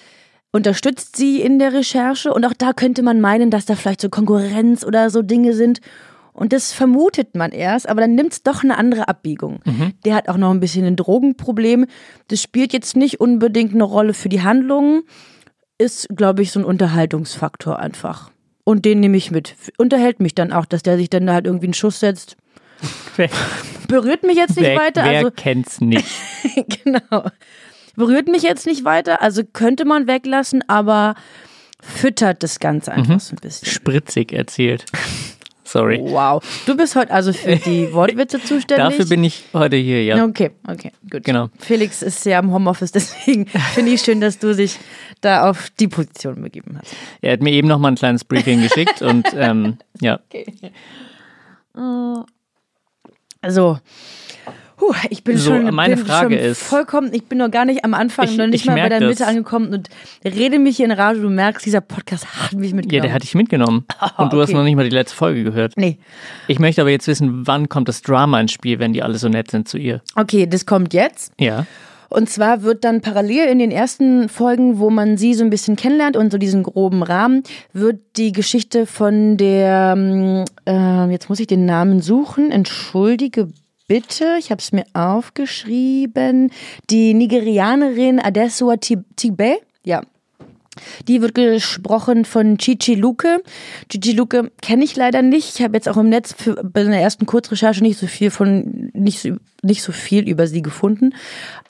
unterstützt 0.51 1.17
sie 1.17 1.43
in 1.43 1.59
der 1.59 1.75
Recherche. 1.75 2.33
Und 2.33 2.47
auch 2.47 2.55
da 2.57 2.73
könnte 2.73 3.03
man 3.03 3.21
meinen, 3.21 3.51
dass 3.51 3.67
da 3.67 3.75
vielleicht 3.75 4.01
so 4.01 4.09
Konkurrenz 4.09 4.83
oder 4.83 5.11
so 5.11 5.21
Dinge 5.21 5.53
sind. 5.53 5.81
Und 6.37 6.53
das 6.53 6.73
vermutet 6.73 7.35
man 7.35 7.51
erst, 7.51 7.89
aber 7.89 8.03
dann 8.03 8.15
nimmt 8.15 8.33
es 8.33 8.43
doch 8.43 8.63
eine 8.63 8.77
andere 8.77 9.09
Abbiegung. 9.09 9.61
Mhm. 9.65 9.95
Der 10.05 10.15
hat 10.15 10.29
auch 10.29 10.37
noch 10.37 10.51
ein 10.51 10.61
bisschen 10.61 10.85
ein 10.85 10.95
Drogenproblem. 10.95 11.87
Das 12.29 12.43
spielt 12.43 12.75
jetzt 12.75 12.95
nicht 12.95 13.21
unbedingt 13.21 13.73
eine 13.73 13.85
Rolle 13.85 14.13
für 14.13 14.29
die 14.29 14.43
Handlungen. 14.43 15.05
Ist, 15.79 16.09
glaube 16.15 16.43
ich, 16.43 16.53
so 16.53 16.61
ein 16.61 16.65
Unterhaltungsfaktor 16.67 17.79
einfach. 17.79 18.31
Und 18.65 18.85
den 18.85 19.01
nehme 19.01 19.17
ich 19.17 19.31
mit. 19.31 19.55
Unterhält 19.79 20.21
mich 20.21 20.35
dann 20.35 20.53
auch, 20.53 20.67
dass 20.67 20.83
der 20.83 20.99
sich 20.99 21.09
dann 21.09 21.27
da 21.27 21.33
halt 21.33 21.47
irgendwie 21.47 21.67
einen 21.67 21.75
Schuss 21.75 22.01
setzt. 22.01 22.37
Berührt 23.89 24.23
mich 24.23 24.37
jetzt 24.37 24.57
nicht 24.57 24.67
wer, 24.67 24.79
weiter. 24.79 25.05
Wer 25.05 25.19
also, 25.19 25.31
kennt's 25.31 25.81
nicht? 25.81 26.07
genau. 26.85 27.31
Berührt 27.95 28.29
mich 28.29 28.43
jetzt 28.43 28.67
nicht 28.67 28.85
weiter. 28.85 29.23
Also 29.23 29.43
könnte 29.43 29.87
man 29.87 30.07
weglassen, 30.07 30.63
aber 30.69 31.15
füttert 31.81 32.43
das 32.43 32.61
Ganze 32.61 32.93
einfach 32.93 33.15
mhm. 33.15 33.21
so 33.21 33.37
ein 33.37 33.41
bisschen. 33.41 33.69
Spritzig 33.69 34.33
erzählt. 34.33 34.85
Sorry. 35.67 35.99
Wow. 36.01 36.43
Du 36.65 36.77
bist 36.77 36.95
heute 36.95 37.13
also 37.13 37.33
für 37.33 37.57
die 37.57 37.93
Wortwitze 37.93 38.41
zuständig? 38.41 38.77
Dafür 38.77 39.05
bin 39.07 39.25
ich 39.25 39.45
heute 39.53 39.77
hier, 39.77 40.05
ja. 40.05 40.25
Okay, 40.25 40.53
okay, 40.69 40.93
gut. 41.11 41.25
Genau. 41.25 41.49
Felix 41.59 42.03
ist 42.03 42.25
ja 42.25 42.39
im 42.39 42.53
Homeoffice, 42.53 42.93
deswegen 42.93 43.47
finde 43.47 43.93
ich 43.93 44.01
schön, 44.01 44.21
dass 44.21 44.39
du 44.39 44.55
dich 44.55 44.79
da 45.21 45.51
auf 45.51 45.71
die 45.81 45.89
Position 45.89 46.41
begeben 46.43 46.79
hast. 46.79 46.95
Er 47.21 47.33
hat 47.33 47.43
mir 47.43 47.53
eben 47.53 47.67
noch 47.69 47.79
mal 47.79 47.89
ein 47.89 47.97
kleines 47.97 48.25
Briefing 48.25 48.63
geschickt 48.63 49.03
und 49.03 49.27
ähm, 49.37 49.79
ja. 50.01 50.21
Okay. 50.29 50.47
Also, 53.43 53.79
Puh, 54.77 54.93
ich 55.09 55.25
bin 55.25 55.39
so, 55.39 55.53
schon, 55.53 55.75
meine 55.75 55.97
bin 55.97 56.05
Frage 56.05 56.37
schon 56.37 56.45
ist, 56.45 56.63
vollkommen, 56.63 57.11
ich 57.15 57.25
bin 57.25 57.39
noch 57.39 57.51
gar 57.51 57.65
nicht 57.65 57.85
am 57.85 57.95
Anfang, 57.95 58.27
ich, 58.27 58.37
noch 58.37 58.47
nicht 58.47 58.67
mal 58.67 58.75
bei 58.75 58.89
der 58.91 59.01
das. 59.01 59.09
Mitte 59.09 59.27
angekommen 59.27 59.73
und 59.73 59.89
rede 60.23 60.59
mich 60.59 60.77
hier 60.77 60.85
in 60.85 60.93
Rage. 60.93 61.21
Du 61.21 61.31
merkst, 61.31 61.65
dieser 61.65 61.81
Podcast 61.81 62.27
hat 62.27 62.53
mich 62.53 62.75
mitgenommen. 62.75 62.95
Ja, 62.95 63.01
der 63.01 63.13
hat 63.13 63.23
dich 63.23 63.35
mitgenommen. 63.35 63.87
Oh, 64.03 64.07
und 64.23 64.33
du 64.33 64.37
okay. 64.37 64.49
hast 64.49 64.53
noch 64.53 64.65
nicht 64.65 64.77
mal 64.77 64.85
die 64.85 64.95
letzte 64.95 65.17
Folge 65.17 65.45
gehört. 65.45 65.73
Nee. 65.77 65.99
Ich 66.47 66.59
möchte 66.59 66.83
aber 66.83 66.91
jetzt 66.91 67.07
wissen, 67.07 67.47
wann 67.47 67.69
kommt 67.69 67.89
das 67.89 68.03
Drama 68.03 68.39
ins 68.39 68.53
Spiel, 68.53 68.79
wenn 68.79 68.93
die 68.93 69.03
alle 69.03 69.17
so 69.17 69.29
nett 69.29 69.51
sind 69.51 69.67
zu 69.67 69.79
ihr? 69.79 70.03
Okay, 70.15 70.47
das 70.47 70.67
kommt 70.67 70.93
jetzt. 70.93 71.33
Ja. 71.41 71.67
Und 72.09 72.29
zwar 72.29 72.63
wird 72.63 72.85
dann 72.85 73.01
parallel 73.01 73.49
in 73.49 73.59
den 73.59 73.71
ersten 73.71 74.29
Folgen, 74.29 74.79
wo 74.79 74.91
man 74.91 75.17
sie 75.17 75.35
so 75.35 75.43
ein 75.43 75.51
bisschen 75.51 75.77
kennenlernt 75.77 76.17
und 76.17 76.31
so 76.31 76.39
diesen 76.39 76.63
groben 76.63 77.03
Rahmen, 77.03 77.43
wird 77.73 78.01
die 78.17 78.33
Geschichte 78.33 78.87
von 78.87 79.37
der, 79.37 80.45
äh, 80.67 81.11
jetzt 81.11 81.29
muss 81.29 81.41
ich 81.41 81.47
den 81.47 81.65
Namen 81.65 82.01
suchen, 82.01 82.53
entschuldige 82.53 83.49
bitte, 83.89 84.37
ich 84.39 84.51
habe 84.51 84.61
es 84.61 84.73
mir 84.73 84.85
aufgeschrieben, 84.95 86.51
die 86.91 87.15
Nigerianerin 87.15 88.21
Adesua 88.21 88.77
Tibe, 88.77 89.59
ja. 89.85 90.03
Die 91.09 91.23
wird 91.23 91.35
gesprochen 91.35 92.27
von 92.27 92.59
Chichi 92.59 92.97
Luke. 92.97 93.43
Chichi 93.89 94.13
Luke 94.13 94.51
kenne 94.61 94.85
ich 94.85 94.95
leider 94.95 95.23
nicht. 95.23 95.59
Ich 95.59 95.65
habe 95.65 95.75
jetzt 95.75 95.89
auch 95.89 95.97
im 95.97 96.11
Netz 96.11 96.35
für, 96.37 96.63
bei 96.63 96.85
der 96.85 97.01
ersten 97.01 97.25
Kurzrecherche 97.25 97.83
nicht 97.83 97.99
so 97.99 98.07
viel 98.07 98.31
von 98.31 98.91
nicht 98.93 99.21
so, 99.21 99.37
nicht 99.63 99.83
so 99.83 99.93
viel 99.93 100.29
über 100.29 100.47
sie 100.47 100.61
gefunden. 100.61 101.15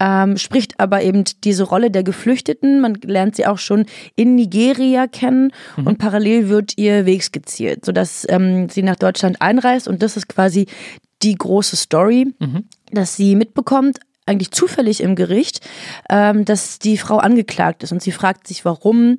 Ähm, 0.00 0.36
spricht 0.36 0.80
aber 0.80 1.02
eben 1.02 1.22
diese 1.44 1.62
Rolle 1.62 1.92
der 1.92 2.02
Geflüchteten. 2.02 2.80
Man 2.80 2.94
lernt 3.02 3.36
sie 3.36 3.46
auch 3.46 3.58
schon 3.58 3.86
in 4.16 4.34
Nigeria 4.34 5.06
kennen 5.06 5.52
mhm. 5.76 5.86
und 5.86 5.98
parallel 5.98 6.48
wird 6.48 6.76
ihr 6.76 7.06
Weg 7.06 7.22
skizziert, 7.22 7.84
sodass 7.84 8.26
ähm, 8.28 8.68
sie 8.68 8.82
nach 8.82 8.96
Deutschland 8.96 9.40
einreist 9.40 9.86
und 9.86 10.02
das 10.02 10.16
ist 10.16 10.28
quasi 10.28 10.66
die 11.22 11.34
große 11.34 11.76
Story, 11.76 12.34
mhm. 12.38 12.64
dass 12.92 13.16
sie 13.16 13.34
mitbekommt, 13.36 13.98
eigentlich 14.26 14.50
zufällig 14.50 15.00
im 15.00 15.14
Gericht, 15.14 15.60
ähm, 16.10 16.44
dass 16.44 16.78
die 16.78 16.98
Frau 16.98 17.18
angeklagt 17.18 17.82
ist 17.82 17.92
und 17.92 18.02
sie 18.02 18.12
fragt 18.12 18.46
sich, 18.48 18.64
warum. 18.64 19.18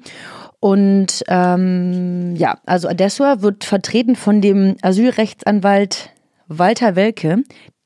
Und 0.60 1.24
ähm, 1.28 2.36
ja, 2.36 2.58
also 2.66 2.88
Adessua 2.90 3.42
wird 3.42 3.64
vertreten 3.64 4.16
von 4.16 4.42
dem 4.42 4.76
Asylrechtsanwalt 4.82 6.10
Walter 6.48 6.96
Welke, 6.96 7.44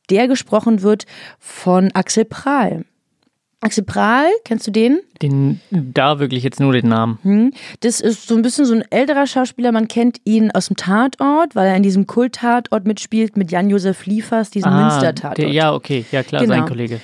der 0.10 0.28
gesprochen 0.28 0.82
wird 0.82 1.06
von 1.40 1.92
Axel 1.94 2.26
Prahl. 2.26 2.86
Axel 3.64 3.84
Prahl, 3.84 4.26
kennst 4.44 4.66
du 4.66 4.72
den? 4.72 5.02
Den, 5.22 5.62
da 5.70 6.18
wirklich 6.18 6.44
jetzt 6.44 6.60
nur 6.60 6.74
den 6.74 6.90
Namen. 6.90 7.20
Hm. 7.22 7.54
Das 7.82 8.02
ist 8.02 8.28
so 8.28 8.36
ein 8.36 8.42
bisschen 8.42 8.66
so 8.66 8.74
ein 8.74 8.84
älterer 8.90 9.28
Schauspieler. 9.28 9.72
Man 9.72 9.88
kennt 9.88 10.18
ihn 10.24 10.50
aus 10.50 10.66
dem 10.66 10.78
Tatort, 10.78 11.56
weil 11.56 11.68
er 11.68 11.76
in 11.76 11.84
diesem 11.84 12.08
Kult-Tatort 12.08 12.88
mitspielt 12.88 13.38
mit 13.38 13.52
Jan-Josef 13.52 14.08
Liefers, 14.08 14.50
diesem 14.50 14.72
ah, 14.72 14.82
Münster-Tatort. 14.82 15.54
Ja, 15.54 15.76
okay, 15.76 16.06
ja 16.12 16.24
klar, 16.24 16.42
genau. 16.42 16.56
sein 16.56 16.66
Kollege. 16.66 17.00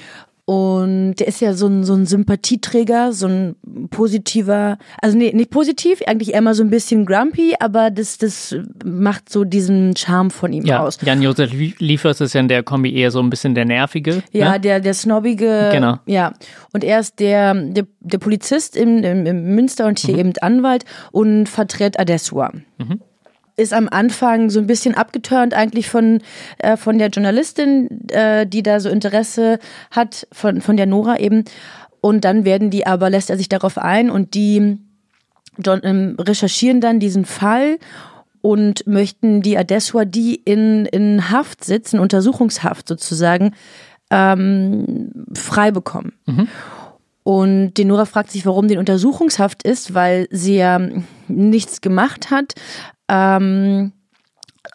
Und 0.49 1.15
der 1.15 1.27
ist 1.27 1.41
ja 1.41 1.53
so 1.53 1.67
ein, 1.67 1.83
so 1.83 1.93
ein 1.93 2.05
Sympathieträger, 2.05 3.11
so 3.11 3.27
ein 3.27 3.57
positiver, 3.89 4.77
also 5.01 5.17
nee, 5.17 5.33
nicht 5.33 5.49
positiv, 5.49 6.01
eigentlich 6.07 6.35
eher 6.35 6.41
mal 6.41 6.53
so 6.53 6.63
ein 6.63 6.69
bisschen 6.69 7.05
grumpy, 7.05 7.55
aber 7.59 7.91
das, 7.91 8.17
das 8.17 8.55
macht 8.85 9.27
so 9.29 9.43
diesen 9.43 9.97
Charme 9.97 10.31
von 10.31 10.53
ihm 10.53 10.63
ja, 10.63 10.79
aus. 10.79 10.99
Jan-Josef 11.01 11.51
Liefers 11.79 12.21
ist 12.21 12.31
ja 12.31 12.39
in 12.39 12.47
der 12.47 12.63
Kombi 12.63 12.95
eher 12.95 13.11
so 13.11 13.19
ein 13.19 13.29
bisschen 13.29 13.55
der 13.55 13.65
Nervige. 13.65 14.23
Ja, 14.31 14.53
ne? 14.53 14.61
der, 14.61 14.79
der 14.79 14.93
snobbige. 14.93 15.71
Genau. 15.73 15.97
Ja. 16.05 16.31
Und 16.71 16.85
er 16.85 17.01
ist 17.01 17.19
der, 17.19 17.53
der, 17.53 17.85
der 17.99 18.17
Polizist 18.17 18.77
im, 18.77 19.03
im, 19.03 19.25
im 19.25 19.53
Münster 19.53 19.85
und 19.85 19.99
hier 19.99 20.13
mhm. 20.13 20.19
eben 20.19 20.33
Anwalt 20.39 20.85
und 21.11 21.49
vertritt 21.49 21.99
Adessua. 21.99 22.53
Mhm 22.77 23.01
ist 23.57 23.73
am 23.73 23.89
Anfang 23.89 24.49
so 24.49 24.59
ein 24.59 24.67
bisschen 24.67 24.95
abgeturnt 24.95 25.53
eigentlich 25.53 25.89
von, 25.89 26.21
äh, 26.59 26.77
von 26.77 26.99
der 26.99 27.09
Journalistin, 27.09 28.07
äh, 28.09 28.45
die 28.45 28.63
da 28.63 28.79
so 28.79 28.89
Interesse 28.89 29.59
hat, 29.91 30.27
von, 30.31 30.61
von 30.61 30.77
der 30.77 30.85
Nora 30.85 31.19
eben. 31.19 31.43
Und 31.99 32.23
dann 32.23 32.45
werden 32.45 32.69
die 32.69 32.85
aber, 32.85 33.09
lässt 33.09 33.29
er 33.29 33.37
sich 33.37 33.49
darauf 33.49 33.77
ein 33.77 34.09
und 34.09 34.35
die 34.35 34.77
John, 35.57 35.81
ähm, 35.83 36.15
recherchieren 36.19 36.81
dann 36.81 36.99
diesen 36.99 37.25
Fall 37.25 37.79
und 38.41 38.85
möchten 38.85 39.41
die 39.41 39.57
Adessua, 39.57 40.05
die 40.05 40.35
in, 40.35 40.85
in 40.85 41.31
Haft 41.31 41.65
sitzen, 41.65 41.99
Untersuchungshaft 41.99 42.87
sozusagen, 42.87 43.55
ähm, 44.11 45.11
frei 45.33 45.71
bekommen. 45.71 46.13
Mhm. 46.27 46.47
Und 47.23 47.73
die 47.73 47.83
Nora 47.83 48.05
fragt 48.05 48.31
sich, 48.31 48.45
warum 48.45 48.69
die 48.69 48.77
Untersuchungshaft 48.77 49.63
ist, 49.63 49.93
weil 49.93 50.27
sie 50.31 50.55
ja 50.55 50.79
nichts 51.27 51.81
gemacht 51.81 52.31
hat, 52.31 52.53
ähm, 53.09 53.93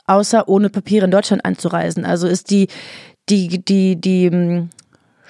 außer 0.07 0.49
ohne 0.49 0.71
Papiere 0.71 1.05
in 1.05 1.11
Deutschland 1.11 1.45
einzureisen. 1.45 2.05
Also 2.05 2.27
ist 2.27 2.51
die, 2.51 2.69
die, 3.29 3.65
die, 3.65 4.01
die 4.01 4.27
ähm, 4.27 4.71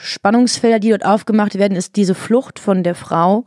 Spannungsfelder, 0.03 0.81
die 0.81 0.91
dort 0.91 1.05
aufgemacht 1.05 1.57
werden, 1.57 1.77
ist 1.77 1.97
diese 1.97 2.15
Flucht 2.15 2.59
von 2.59 2.83
der 2.83 2.95
Frau 2.95 3.45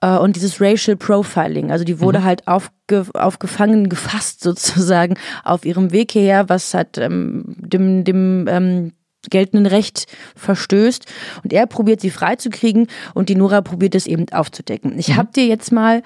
äh, 0.00 0.16
und 0.16 0.36
dieses 0.36 0.60
Racial 0.60 0.96
Profiling. 0.96 1.72
Also 1.72 1.84
die 1.84 2.00
wurde 2.00 2.22
halt 2.22 2.46
aufge, 2.46 3.06
aufgefangen, 3.14 3.88
gefasst 3.88 4.42
sozusagen 4.42 5.14
auf 5.44 5.64
ihrem 5.64 5.92
Weg 5.92 6.12
hierher, 6.12 6.48
was 6.48 6.72
hat 6.72 6.98
ähm, 6.98 7.56
dem, 7.58 8.04
dem 8.04 8.46
ähm, 8.48 8.92
geltenden 9.28 9.66
Recht 9.66 10.06
verstößt. 10.36 11.06
Und 11.42 11.52
er 11.52 11.66
probiert 11.66 12.00
sie 12.00 12.10
freizukriegen 12.10 12.86
und 13.14 13.28
die 13.28 13.34
Nora 13.34 13.60
probiert 13.60 13.96
es 13.96 14.06
eben 14.06 14.26
aufzudecken. 14.30 14.98
Ich 14.98 15.16
habe 15.16 15.32
dir 15.34 15.46
jetzt 15.46 15.72
mal 15.72 16.02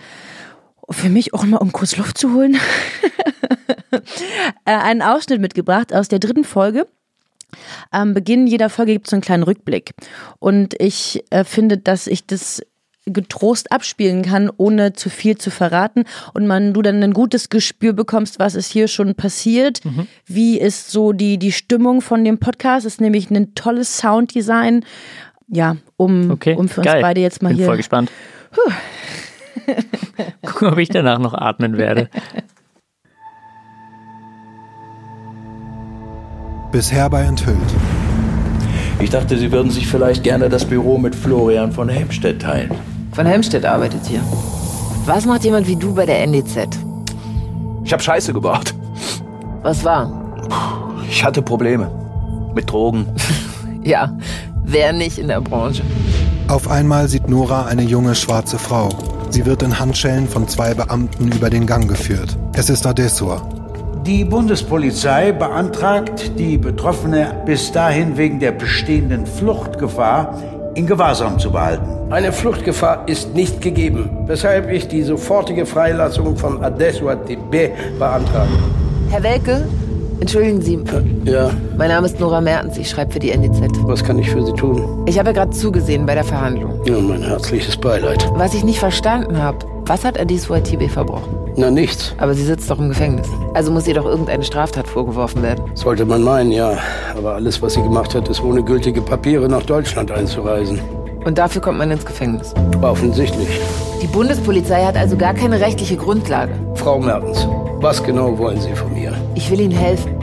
für 0.92 1.08
mich 1.08 1.34
auch 1.34 1.44
mal, 1.44 1.58
um 1.58 1.72
kurz 1.72 1.96
Luft 1.96 2.18
zu 2.18 2.32
holen, 2.34 2.56
äh, 4.64 4.70
einen 4.72 5.02
Ausschnitt 5.02 5.40
mitgebracht 5.40 5.92
aus 5.94 6.08
der 6.08 6.18
dritten 6.18 6.44
Folge. 6.44 6.86
Am 7.90 8.14
Beginn 8.14 8.46
jeder 8.46 8.70
Folge 8.70 8.92
gibt 8.94 9.06
es 9.06 9.10
so 9.10 9.16
einen 9.16 9.22
kleinen 9.22 9.42
Rückblick. 9.42 9.92
Und 10.38 10.74
ich 10.80 11.22
äh, 11.30 11.44
finde, 11.44 11.76
dass 11.78 12.06
ich 12.06 12.26
das 12.26 12.62
getrost 13.04 13.72
abspielen 13.72 14.22
kann, 14.22 14.48
ohne 14.56 14.92
zu 14.92 15.10
viel 15.10 15.36
zu 15.36 15.50
verraten 15.50 16.04
und 16.34 16.46
man 16.46 16.72
du 16.72 16.82
dann 16.82 17.02
ein 17.02 17.12
gutes 17.12 17.48
Gespür 17.48 17.92
bekommst, 17.94 18.38
was 18.38 18.54
ist 18.54 18.70
hier 18.70 18.86
schon 18.86 19.16
passiert, 19.16 19.84
Mhm. 19.84 20.06
wie 20.26 20.58
ist 20.60 20.92
so 20.92 21.12
die 21.12 21.36
die 21.36 21.50
Stimmung 21.50 22.00
von 22.00 22.24
dem 22.24 22.38
Podcast, 22.38 22.86
ist 22.86 23.00
nämlich 23.00 23.28
ein 23.28 23.56
tolles 23.56 23.98
Sounddesign, 23.98 24.84
ja, 25.48 25.76
um 25.96 26.30
Okay, 26.30 26.54
um 26.54 26.68
für 26.68 26.82
geil. 26.82 26.94
uns 26.98 27.02
beide 27.02 27.20
jetzt 27.20 27.42
mal 27.42 27.48
Bin 27.48 27.56
hier 27.56 27.66
voll 27.66 27.76
gespannt. 27.76 28.08
Gucken, 30.46 30.68
ob 30.68 30.78
ich 30.78 30.88
danach 30.88 31.18
noch 31.18 31.34
atmen 31.34 31.76
werde. 31.76 32.08
Bisher 36.70 37.10
bei 37.10 37.22
Enthüllt. 37.22 37.58
Ich 38.98 39.10
dachte, 39.10 39.36
Sie 39.36 39.50
würden 39.52 39.70
sich 39.70 39.86
vielleicht 39.86 40.22
gerne 40.22 40.48
das 40.48 40.64
Büro 40.64 40.96
mit 40.96 41.14
Florian 41.14 41.72
von 41.72 41.88
Helmstedt 41.88 42.40
teilen. 42.40 42.70
Von 43.12 43.26
Helmstedt 43.26 43.64
arbeitet 43.64 44.06
hier. 44.06 44.20
Was 45.04 45.26
macht 45.26 45.44
jemand 45.44 45.66
wie 45.66 45.76
du 45.76 45.94
bei 45.94 46.06
der 46.06 46.22
NDZ? 46.22 46.68
Ich 47.84 47.92
habe 47.92 48.02
Scheiße 48.02 48.32
gebaut. 48.32 48.72
Was 49.62 49.84
war? 49.84 50.10
Ich 51.10 51.24
hatte 51.24 51.42
Probleme. 51.42 51.90
Mit 52.54 52.70
Drogen. 52.70 53.06
Ja, 53.84 54.16
wer 54.62 54.92
nicht 54.92 55.18
in 55.18 55.26
der 55.26 55.40
Branche? 55.40 55.82
Auf 56.46 56.70
einmal 56.70 57.08
sieht 57.08 57.28
Nora 57.28 57.64
eine 57.66 57.82
junge 57.82 58.14
schwarze 58.14 58.56
Frau. 58.56 58.90
Sie 59.32 59.46
wird 59.46 59.62
in 59.62 59.78
Handschellen 59.78 60.28
von 60.28 60.46
zwei 60.46 60.74
Beamten 60.74 61.32
über 61.32 61.48
den 61.48 61.66
Gang 61.66 61.88
geführt. 61.88 62.36
Es 62.52 62.68
ist 62.68 62.86
Adessor. 62.86 63.40
Die 64.04 64.26
Bundespolizei 64.26 65.32
beantragt, 65.32 66.38
die 66.38 66.58
Betroffene 66.58 67.42
bis 67.46 67.72
dahin 67.72 68.18
wegen 68.18 68.40
der 68.40 68.52
bestehenden 68.52 69.24
Fluchtgefahr 69.26 70.38
in 70.74 70.86
Gewahrsam 70.86 71.38
zu 71.38 71.50
behalten. 71.50 72.12
Eine 72.12 72.30
Fluchtgefahr 72.30 73.08
ist 73.08 73.32
nicht 73.34 73.62
gegeben, 73.62 74.10
weshalb 74.26 74.70
ich 74.70 74.86
die 74.88 75.02
sofortige 75.02 75.64
Freilassung 75.64 76.36
von 76.36 76.62
Adesua 76.62 77.14
TB 77.14 77.98
beantrage. 77.98 78.50
Herr 79.08 79.22
Welke, 79.22 79.66
entschuldigen 80.22 80.62
Sie, 80.62 80.78
Ja, 81.24 81.50
mein 81.76 81.88
Name 81.88 82.06
ist 82.06 82.18
Nora 82.20 82.40
Mertens, 82.40 82.78
ich 82.78 82.88
schreibe 82.88 83.12
für 83.12 83.18
die 83.18 83.30
NDZ. 83.30 83.60
was 83.82 84.02
kann 84.04 84.18
ich 84.18 84.30
für 84.30 84.44
Sie 84.44 84.52
tun? 84.52 85.02
Ich 85.06 85.18
habe 85.18 85.30
ja 85.30 85.32
gerade 85.34 85.50
zugesehen 85.50 86.06
bei 86.06 86.14
der 86.14 86.22
Verhandlung. 86.24 86.80
Ja, 86.86 86.98
mein 87.00 87.22
herzliches 87.22 87.76
Beileid. 87.76 88.24
Was 88.36 88.54
ich 88.54 88.62
nicht 88.64 88.78
verstanden 88.78 89.42
habe, 89.42 89.58
was 89.86 90.04
hat 90.04 90.18
Adisua 90.18 90.60
TB 90.60 90.88
verbrochen? 90.88 91.34
Na, 91.56 91.70
nichts. 91.70 92.14
Aber 92.18 92.34
sie 92.34 92.44
sitzt 92.44 92.70
doch 92.70 92.78
im 92.78 92.88
Gefängnis. 92.88 93.26
Also 93.52 93.72
muss 93.72 93.86
ihr 93.88 93.94
doch 93.94 94.06
irgendeine 94.06 94.44
Straftat 94.44 94.86
vorgeworfen 94.86 95.42
werden. 95.42 95.64
Sollte 95.74 96.06
man 96.06 96.22
meinen, 96.22 96.52
ja. 96.52 96.78
Aber 97.16 97.34
alles, 97.34 97.60
was 97.60 97.74
sie 97.74 97.82
gemacht 97.82 98.14
hat, 98.14 98.28
ist 98.28 98.42
ohne 98.42 98.62
gültige 98.62 99.02
Papiere 99.02 99.48
nach 99.48 99.64
Deutschland 99.64 100.10
einzureisen. 100.12 100.80
Und 101.24 101.38
dafür 101.38 101.62
kommt 101.62 101.78
man 101.78 101.90
ins 101.90 102.04
Gefängnis. 102.04 102.52
Offensichtlich. 102.80 103.48
Die 104.00 104.06
Bundespolizei 104.06 104.84
hat 104.84 104.96
also 104.96 105.16
gar 105.16 105.34
keine 105.34 105.60
rechtliche 105.60 105.96
Grundlage. 105.96 106.52
Frau 106.74 106.98
Mertens, 106.98 107.46
was 107.80 108.02
genau 108.02 108.36
wollen 108.38 108.60
Sie 108.60 108.74
von 108.74 108.92
mir? 108.92 109.12
Ich 109.34 109.50
will 109.50 109.60
Ihnen 109.60 109.76
helfen. 109.76 110.16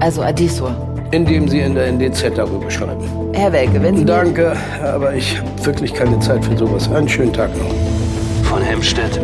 Also 0.00 0.22
Adisua. 0.22 0.74
Indem 1.10 1.46
Sie 1.48 1.60
in 1.60 1.74
der 1.74 1.88
NDZ 1.88 2.36
darüber 2.36 2.70
schreiben. 2.70 3.04
Herr 3.34 3.52
Welke, 3.52 3.82
wenn 3.82 3.96
Sie 3.98 4.04
Danke, 4.06 4.56
aber 4.82 5.14
ich 5.14 5.38
habe 5.38 5.66
wirklich 5.66 5.92
keine 5.92 6.18
Zeit 6.20 6.42
für 6.44 6.56
sowas. 6.56 6.90
Einen 6.90 7.08
schönen 7.08 7.32
Tag 7.32 7.50
noch. 7.58 8.48
Von 8.48 8.62
Hemstedt. 8.62 9.20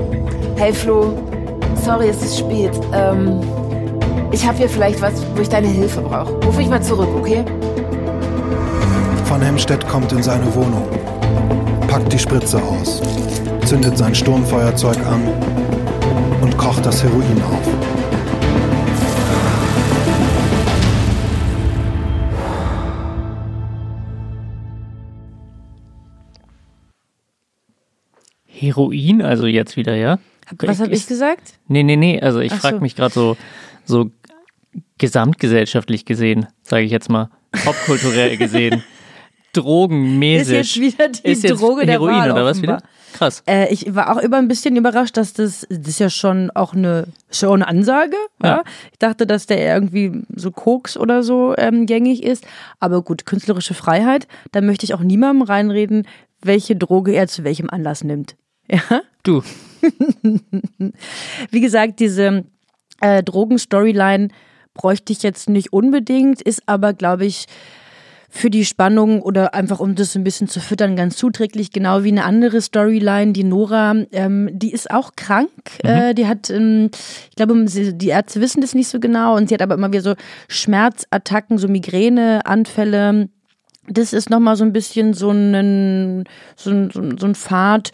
Hey 0.57 0.73
Flo, 0.73 1.15
sorry, 1.83 2.09
es 2.09 2.23
ist 2.23 2.39
spät. 2.39 2.73
Ähm, 2.93 3.41
ich 4.31 4.47
habe 4.47 4.59
hier 4.59 4.69
vielleicht 4.69 5.01
was, 5.01 5.15
wo 5.35 5.41
ich 5.41 5.49
deine 5.49 5.69
Hilfe 5.69 6.03
brauche. 6.03 6.35
Ruf 6.45 6.57
mich 6.59 6.69
mal 6.69 6.83
zurück, 6.83 7.09
okay? 7.19 7.45
Von 9.29 9.43
Hemstedt 9.43 9.87
kommt 9.87 10.11
in 10.13 10.23
seine 10.23 10.53
Wohnung, 10.55 10.89
packt 11.87 12.11
die 12.11 12.19
Spritze 12.19 12.63
aus, 12.63 13.03
zündet 13.67 13.99
sein 13.99 14.15
Sturmfeuerzeug 14.15 14.97
an 15.05 15.21
und 16.41 16.57
kocht 16.57 16.87
das 16.87 17.05
Heroin 17.05 17.43
auf. 17.43 17.69
Heroin, 28.47 29.21
also 29.21 29.47
jetzt 29.47 29.77
wieder, 29.77 29.95
ja? 29.95 30.19
Was 30.57 30.81
habe 30.81 30.95
ich 30.95 31.07
gesagt? 31.07 31.59
Nee, 31.69 31.83
nee, 31.83 31.97
nee. 31.97 32.19
Also 32.19 32.41
ich 32.41 32.55
frage 32.55 32.77
so. 32.77 32.81
mich 32.81 32.97
gerade 32.97 33.13
so, 33.13 33.37
so 33.85 34.11
gesamtgesellschaftlich 34.97 36.07
gesehen, 36.07 36.47
sage 36.63 36.85
ich 36.85 36.91
jetzt 36.91 37.11
mal, 37.11 37.29
popkulturell 37.53 38.39
gesehen, 38.39 38.83
drogenmäßig. 39.61 40.59
Ist 40.59 40.77
jetzt 40.77 40.81
wieder 40.81 41.09
die 41.09 41.31
Ist 41.31 41.43
jetzt 41.43 41.61
Droge 41.61 41.85
der 41.87 41.95
Heroin 41.95 42.15
Wahl 42.15 42.33
oder 42.33 42.45
was 42.45 42.63
wieder? 42.63 42.83
Krass. 43.15 43.43
Äh, 43.47 43.73
ich 43.73 43.95
war 43.95 44.15
auch 44.15 44.21
immer 44.21 44.37
ein 44.37 44.49
bisschen 44.49 44.77
überrascht, 44.77 45.17
dass 45.17 45.33
das, 45.33 45.67
das 45.69 45.89
ist 45.89 45.99
ja 45.99 46.11
schon 46.11 46.51
auch 46.51 46.75
eine, 46.75 47.07
schon 47.31 47.63
eine 47.63 47.69
Ansage. 47.69 48.17
Ja. 48.43 48.49
Ja. 48.49 48.65
Ich 48.93 48.99
dachte, 48.99 49.27
dass 49.27 49.47
der 49.47 49.59
irgendwie 49.75 50.23
so 50.35 50.51
Koks 50.51 50.97
oder 50.97 51.23
so 51.23 51.55
ähm, 51.57 51.87
gängig 51.87 52.23
ist. 52.23 52.47
Aber 52.81 53.03
gut, 53.03 53.27
künstlerische 53.27 53.75
Freiheit. 53.75 54.29
Da 54.53 54.61
möchte 54.61 54.85
ich 54.85 54.95
auch 54.95 55.01
niemandem 55.01 55.43
reinreden, 55.43 56.07
welche 56.43 56.77
Droge 56.77 57.13
er 57.13 57.27
zu 57.29 57.45
welchem 57.45 57.71
Anlass 57.71 58.05
nimmt. 58.05 58.37
Ja. 58.71 59.01
Du, 59.23 59.43
Wie 61.51 61.61
gesagt, 61.61 62.01
diese 62.01 62.45
äh, 63.01 63.23
Drogen-Storyline 63.23 64.29
bräuchte 64.75 65.13
ich 65.13 65.23
jetzt 65.23 65.49
nicht 65.49 65.73
unbedingt, 65.73 66.41
ist 66.43 66.63
aber, 66.67 66.93
glaube 66.93 67.27
ich, 67.27 67.47
für 68.31 68.51
die 68.51 68.65
Spannung 68.65 69.23
oder 69.23 69.55
einfach 69.55 69.81
um 69.81 69.95
das 69.95 70.15
ein 70.15 70.23
bisschen 70.23 70.49
zu 70.49 70.61
füttern, 70.61 70.97
ganz 70.97 71.17
zuträglich, 71.17 71.73
genau 71.73 72.05
wie 72.05 72.11
eine 72.11 72.25
andere 72.25 72.61
Storyline, 72.61 73.33
die 73.33 73.45
Nora, 73.45 73.95
ähm, 74.13 74.51
die 74.53 74.73
ist 74.73 74.91
auch 74.91 75.13
krank. 75.17 75.51
Äh, 75.83 76.15
die 76.15 76.27
hat, 76.27 76.51
ähm, 76.51 76.91
ich 77.31 77.37
glaube, 77.37 77.65
die 77.65 78.09
Ärzte 78.09 78.41
wissen 78.41 78.61
das 78.61 78.75
nicht 78.75 78.89
so 78.89 79.01
genau 79.01 79.37
und 79.37 79.49
sie 79.49 79.55
hat 79.55 79.63
aber 79.63 79.75
immer 79.75 79.91
wieder 79.91 80.03
so 80.03 80.15
Schmerzattacken, 80.49 81.57
so 81.57 81.69
Migräneanfälle. 81.69 83.29
Das 83.89 84.13
ist 84.13 84.29
nochmal 84.29 84.57
so 84.57 84.65
ein 84.65 84.75
bisschen 84.75 85.15
so 85.15 85.31
ein, 85.31 86.25
so 86.55 86.71
ein, 86.71 86.91
so 86.91 87.01
ein, 87.01 87.19
so 87.19 87.27
ein 87.27 87.35
Pfad. 87.35 87.93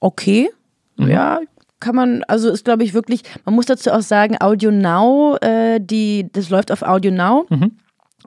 Okay, 0.00 0.50
ja, 0.98 1.40
kann 1.80 1.94
man, 1.94 2.24
also 2.24 2.50
ist 2.50 2.64
glaube 2.64 2.84
ich 2.84 2.92
wirklich, 2.92 3.22
man 3.44 3.54
muss 3.54 3.66
dazu 3.66 3.90
auch 3.90 4.02
sagen, 4.02 4.36
Audio 4.40 4.70
Now, 4.70 5.36
äh, 5.40 5.80
die, 5.80 6.28
das 6.30 6.50
läuft 6.50 6.70
auf 6.70 6.82
Audio 6.82 7.10
Now. 7.10 7.46
Äh, 7.50 7.68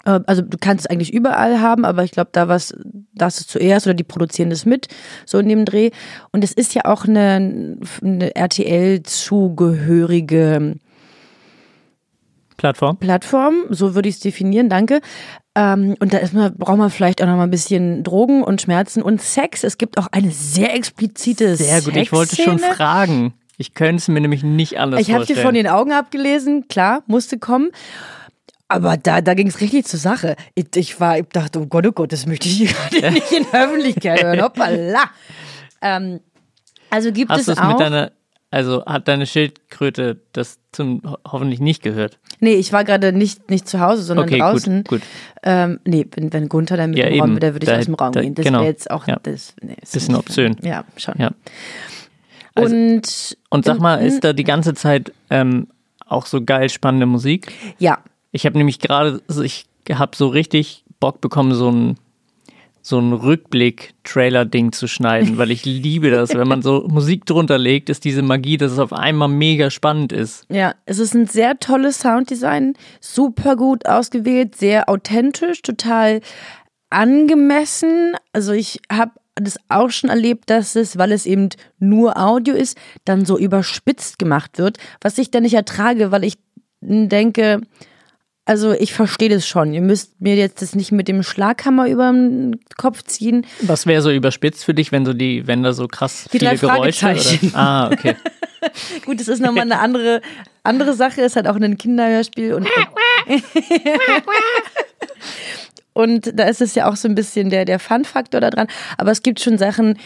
Also 0.04 0.42
du 0.42 0.58
kannst 0.60 0.86
es 0.86 0.90
eigentlich 0.90 1.14
überall 1.14 1.60
haben, 1.60 1.86
aber 1.86 2.04
ich 2.04 2.10
glaube, 2.12 2.30
da 2.32 2.48
was, 2.48 2.76
das 3.14 3.40
ist 3.40 3.52
zuerst 3.52 3.86
oder 3.86 3.94
die 3.94 4.04
produzieren 4.04 4.50
das 4.50 4.66
mit, 4.66 4.88
so 5.26 5.38
in 5.38 5.48
dem 5.48 5.64
Dreh. 5.66 5.92
Und 6.32 6.44
es 6.44 6.54
ist 6.54 6.74
ja 6.74 6.86
auch 6.86 7.06
eine, 7.06 7.78
eine 8.02 8.36
RTL-zugehörige 8.36 10.78
Plattform. 12.58 12.98
Plattform, 12.98 13.66
so 13.70 13.94
würde 13.96 14.10
ich 14.10 14.16
es 14.16 14.22
definieren, 14.22 14.70
danke. 14.70 15.02
Ähm, 15.56 15.96
und 16.00 16.14
da 16.14 16.20
ist 16.20 16.34
man, 16.34 16.56
braucht 16.56 16.78
man 16.78 16.90
vielleicht 16.90 17.22
auch 17.22 17.28
noch 17.28 17.36
mal 17.36 17.44
ein 17.44 17.52
bisschen 17.52 18.04
Drogen 18.04 18.44
und 18.44 18.62
Schmerzen 18.62 19.02
und 19.02 19.22
Sex. 19.22 19.64
Es 19.64 19.78
gibt 19.78 19.98
auch 19.98 20.08
eine 20.12 20.32
sehr 20.32 20.74
explizite 20.76 21.56
Sehr 21.58 21.82
gut. 21.82 21.96
Ich 21.96 22.12
wollte 22.12 22.36
schon 22.36 22.60
fragen. 22.60 23.34
Ich 23.58 23.74
könnte 23.74 23.98
es 23.98 24.08
mir 24.08 24.22
nämlich 24.22 24.44
nicht 24.44 24.80
anders 24.80 25.02
Ich 25.02 25.10
habe 25.10 25.26
dir 25.26 25.36
vorstellen. 25.36 25.46
von 25.46 25.56
den 25.56 25.68
Augen 25.68 25.92
abgelesen, 25.92 26.68
klar, 26.68 27.04
musste 27.06 27.38
kommen. 27.38 27.70
Aber 28.74 28.98
da, 28.98 29.22
da 29.22 29.34
ging 29.34 29.48
es 29.48 29.60
richtig 29.62 29.86
zur 29.86 30.00
Sache. 30.00 30.36
Ich, 30.56 30.66
ich 30.76 31.00
war, 31.00 31.18
ich 31.20 31.26
dachte, 31.28 31.60
oh 31.60 31.66
Gott, 31.66 31.86
oh 31.88 31.92
Gott, 31.92 32.12
das 32.14 32.26
möchte 32.26 32.48
ich 32.48 32.56
hier 32.58 32.68
gerade 32.68 33.12
nicht 33.14 33.32
in 33.32 33.46
der 33.52 33.66
Öffentlichkeit 33.66 34.24
hören. 34.24 34.42
Hoppala. 34.44 35.04
Ähm, 35.82 36.20
also 36.90 37.12
gibt 37.12 37.32
Hast 37.32 37.48
es 37.48 37.58
auch. 37.58 37.78
deiner, 37.78 38.12
also 38.50 38.86
hat 38.86 39.08
deine 39.08 39.26
Schildkröte 39.26 40.22
das 40.34 40.60
zum 40.72 41.02
ho- 41.06 41.18
hoffentlich 41.30 41.60
nicht 41.60 41.82
gehört? 41.84 42.18
nee, 42.44 42.54
ich 42.56 42.74
war 42.74 42.84
gerade 42.84 43.14
nicht, 43.14 43.50
nicht 43.52 43.68
zu 43.68 43.80
Hause, 43.80 44.02
sondern 44.02 44.26
Okay, 44.28 44.40
draußen. 44.40 44.78
gut, 44.86 44.88
gut. 44.88 45.02
Ähm, 45.44 45.80
nee, 45.86 46.08
wenn, 46.16 46.34
wenn 46.34 46.50
Gunther 46.50 46.76
da 46.78 46.88
mit 46.88 46.98
Ja, 46.98 47.06
im 47.06 47.20
Raum 47.22 47.42
wäre, 47.42 47.54
würde 47.54 47.66
ich 47.66 47.70
Da- 47.70 47.78
aus 47.78 47.86
dem 47.86 47.94
Raum 47.94 48.12
da- 48.14 48.22
gehen. 48.22 48.34
Das 48.36 48.44
genau. 48.46 48.60
wäre 48.62 48.70
jetzt 48.70 48.90
auch 48.90 49.08
Ja. 49.08 49.18
das. 49.22 49.54
Nee, 49.62 49.76
ist 49.82 49.94
Bisschen 49.94 50.16
obszön. 50.16 50.56
Ja, 50.64 50.84
schon. 50.98 51.16
Ja. 51.20 51.32
Also- 52.56 52.76
und, 52.76 53.38
Und 53.50 53.66
sag 53.66 53.80
mal, 53.80 53.98
ist 54.06 54.24
da 54.24 54.34
die 54.34 54.44
ganze 54.44 54.74
Zeit 54.74 55.12
ähm, 55.30 55.68
auch 56.08 56.26
so 56.26 56.44
geil 56.44 56.70
spannende 56.70 57.06
Musik? 57.06 57.52
ja, 57.80 58.00
Ich 58.32 58.46
habe 58.46 58.58
nämlich 58.58 58.80
gerade, 58.80 59.22
ich 59.44 59.66
habe 59.92 60.16
so 60.16 60.28
richtig 60.28 60.84
Bock 61.00 61.22
bekommen, 61.22 61.54
so 61.54 61.70
ein, 61.70 61.98
so 62.82 62.98
ein 63.00 63.14
Rückblick-Trailer-Ding 63.14 64.72
zu 64.72 64.88
schneiden, 64.88 65.38
weil 65.38 65.52
ich 65.52 65.66
liebe 65.66 66.12
das. 66.12 66.34
Wenn 66.34 66.48
man 66.48 66.62
so 66.62 66.88
Musik 66.88 67.26
drunter 67.26 67.58
legt, 67.58 67.90
ist 67.90 68.06
diese 68.06 68.22
Magie, 68.22 68.58
dass 68.58 68.72
es 68.72 68.80
auf 68.80 68.94
einmal 68.94 69.28
mega 69.28 69.70
spannend 69.70 70.14
ist. 70.14 70.46
Ja, 70.50 70.74
es 70.86 71.00
ist 71.00 71.14
ein 71.14 71.28
sehr 71.28 71.60
tolles 71.60 72.00
Sounddesign, 72.00 72.76
super 73.00 73.56
gut 73.56 73.86
ausgewählt, 73.86 74.56
sehr 74.56 74.90
authentisch, 74.90 75.62
total 75.62 76.22
angemessen. 76.90 78.16
Also 78.34 78.54
ich 78.54 78.80
habe 78.92 79.12
das 79.36 79.58
auch 79.70 79.90
schon 79.90 80.10
erlebt, 80.10 80.50
dass 80.50 80.76
es, 80.76 80.98
weil 80.98 81.12
es 81.12 81.26
eben 81.26 81.50
nur 81.80 82.18
Audio 82.18 82.54
ist, 82.54 82.78
dann 83.06 83.26
so 83.26 83.38
überspitzt 83.38 84.20
gemacht 84.20 84.58
wird, 84.58 84.78
was 85.02 85.18
ich 85.18 85.32
dann 85.32 85.44
nicht 85.44 85.54
ertrage, 85.54 86.12
weil 86.12 86.24
ich 86.24 86.38
denke, 86.82 87.62
also 88.46 88.72
ich 88.74 88.94
verstehe 88.94 89.30
das 89.30 89.48
schon. 89.48 89.74
Ihr 89.74 89.82
müsst 89.82 90.20
mir 90.20 90.36
jetzt 90.36 90.62
das 90.62 90.76
nicht 90.76 90.92
mit 90.92 91.08
dem 91.08 91.24
Schlaghammer 91.24 91.88
über 91.88 92.12
den 92.12 92.60
Kopf 92.78 93.04
ziehen. 93.04 93.46
Was 93.62 93.86
wäre 93.86 94.02
so 94.02 94.12
überspitzt 94.12 94.66
für 94.66 94.74
dich, 94.74 94.92
wenn 94.92 95.04
du 95.04 95.14
die, 95.14 95.48
wenn 95.48 95.64
da 95.64 95.74
so 95.74 95.88
krass 95.88 96.26
Die 96.26 96.40
viele 96.40 96.52
drei 96.52 96.56
Geräusche 96.58 97.06
Fragezeichen. 97.06 97.48
oder? 97.50 97.58
Ah, 97.60 97.92
okay. 97.92 98.16
Gut, 99.06 99.20
das 99.20 99.28
ist 99.28 99.40
nochmal 99.42 99.64
eine 99.64 99.80
andere, 99.80 100.22
andere 100.64 100.94
Sache. 100.94 101.22
Es 101.22 101.36
hat 101.36 101.48
auch 101.48 101.56
ein 101.56 101.78
Kinderhörspiel 101.78 102.54
und. 102.54 102.68
Und 105.94 106.40
da 106.40 106.46
ist 106.46 106.62
es 106.62 106.74
ja 106.76 106.90
auch 106.90 106.96
so 106.96 107.08
ein 107.10 107.16
bisschen 107.16 107.50
der, 107.50 107.66
der 107.66 107.78
Fun-Faktor 107.78 108.40
da 108.40 108.50
dran. 108.50 108.68
Aber 108.98 109.12
es 109.12 109.24
gibt 109.24 109.42
schon 109.42 109.58
Sachen, 109.58 110.00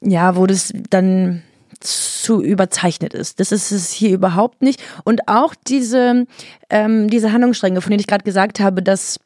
ja, 0.00 0.34
wo 0.34 0.46
das 0.46 0.72
dann 0.90 1.42
zu 1.82 2.42
überzeichnet 2.42 3.14
ist. 3.14 3.40
Das 3.40 3.52
ist 3.52 3.70
es 3.70 3.90
hier 3.90 4.10
überhaupt 4.10 4.62
nicht. 4.62 4.82
Und 5.04 5.28
auch 5.28 5.54
diese, 5.54 6.26
ähm, 6.70 7.08
diese 7.08 7.32
Handlungsstränge, 7.32 7.80
von 7.80 7.90
denen 7.90 8.00
ich 8.00 8.06
gerade 8.06 8.24
gesagt 8.24 8.60
habe, 8.60 8.82
dass 8.82 9.18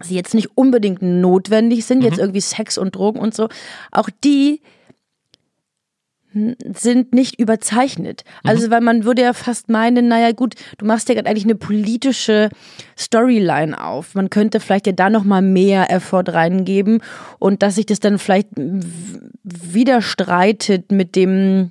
sie 0.00 0.14
jetzt 0.14 0.34
nicht 0.34 0.56
unbedingt 0.56 1.02
notwendig 1.02 1.84
sind, 1.84 2.02
jetzt 2.02 2.18
irgendwie 2.18 2.40
Sex 2.40 2.78
und 2.78 2.94
Drogen 2.94 3.20
und 3.20 3.34
so, 3.34 3.48
auch 3.92 4.08
die 4.24 4.60
sind 6.34 7.12
nicht 7.12 7.38
überzeichnet. 7.38 8.24
Also, 8.42 8.70
weil 8.70 8.80
man 8.80 9.04
würde 9.04 9.22
ja 9.22 9.32
fast 9.32 9.68
meinen, 9.68 10.08
naja 10.08 10.32
gut, 10.32 10.54
du 10.78 10.86
machst 10.86 11.08
ja 11.08 11.14
gerade 11.14 11.28
eigentlich 11.28 11.44
eine 11.44 11.54
politische 11.56 12.48
Storyline 12.98 13.84
auf. 13.84 14.14
Man 14.14 14.30
könnte 14.30 14.60
vielleicht 14.60 14.86
ja 14.86 14.92
da 14.92 15.10
nochmal 15.10 15.42
mehr 15.42 15.90
Effort 15.90 16.24
reingeben 16.28 17.02
und 17.38 17.62
dass 17.62 17.74
sich 17.74 17.86
das 17.86 18.00
dann 18.00 18.18
vielleicht 18.18 18.48
widerstreitet 19.44 20.90
mit 20.90 21.16
dem, 21.16 21.70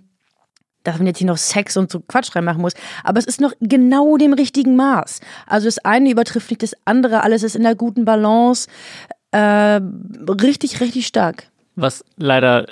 dass 0.83 0.97
man 0.97 1.07
jetzt 1.07 1.19
hier 1.19 1.27
noch 1.27 1.37
Sex 1.37 1.77
und 1.77 1.91
so 1.91 1.99
Quatsch 1.99 2.35
reinmachen 2.35 2.61
muss. 2.61 2.73
Aber 3.03 3.19
es 3.19 3.25
ist 3.25 3.41
noch 3.41 3.53
genau 3.59 4.17
dem 4.17 4.33
richtigen 4.33 4.75
Maß. 4.75 5.19
Also 5.47 5.67
das 5.67 5.79
eine 5.79 6.09
übertrifft 6.09 6.49
nicht 6.49 6.63
das 6.63 6.75
andere, 6.85 7.23
alles 7.23 7.43
ist 7.43 7.55
in 7.55 7.63
der 7.63 7.75
guten 7.75 8.05
Balance. 8.05 8.67
Äh, 9.31 9.79
richtig, 10.41 10.81
richtig 10.81 11.07
stark. 11.07 11.45
Was 11.75 12.03
leider 12.17 12.67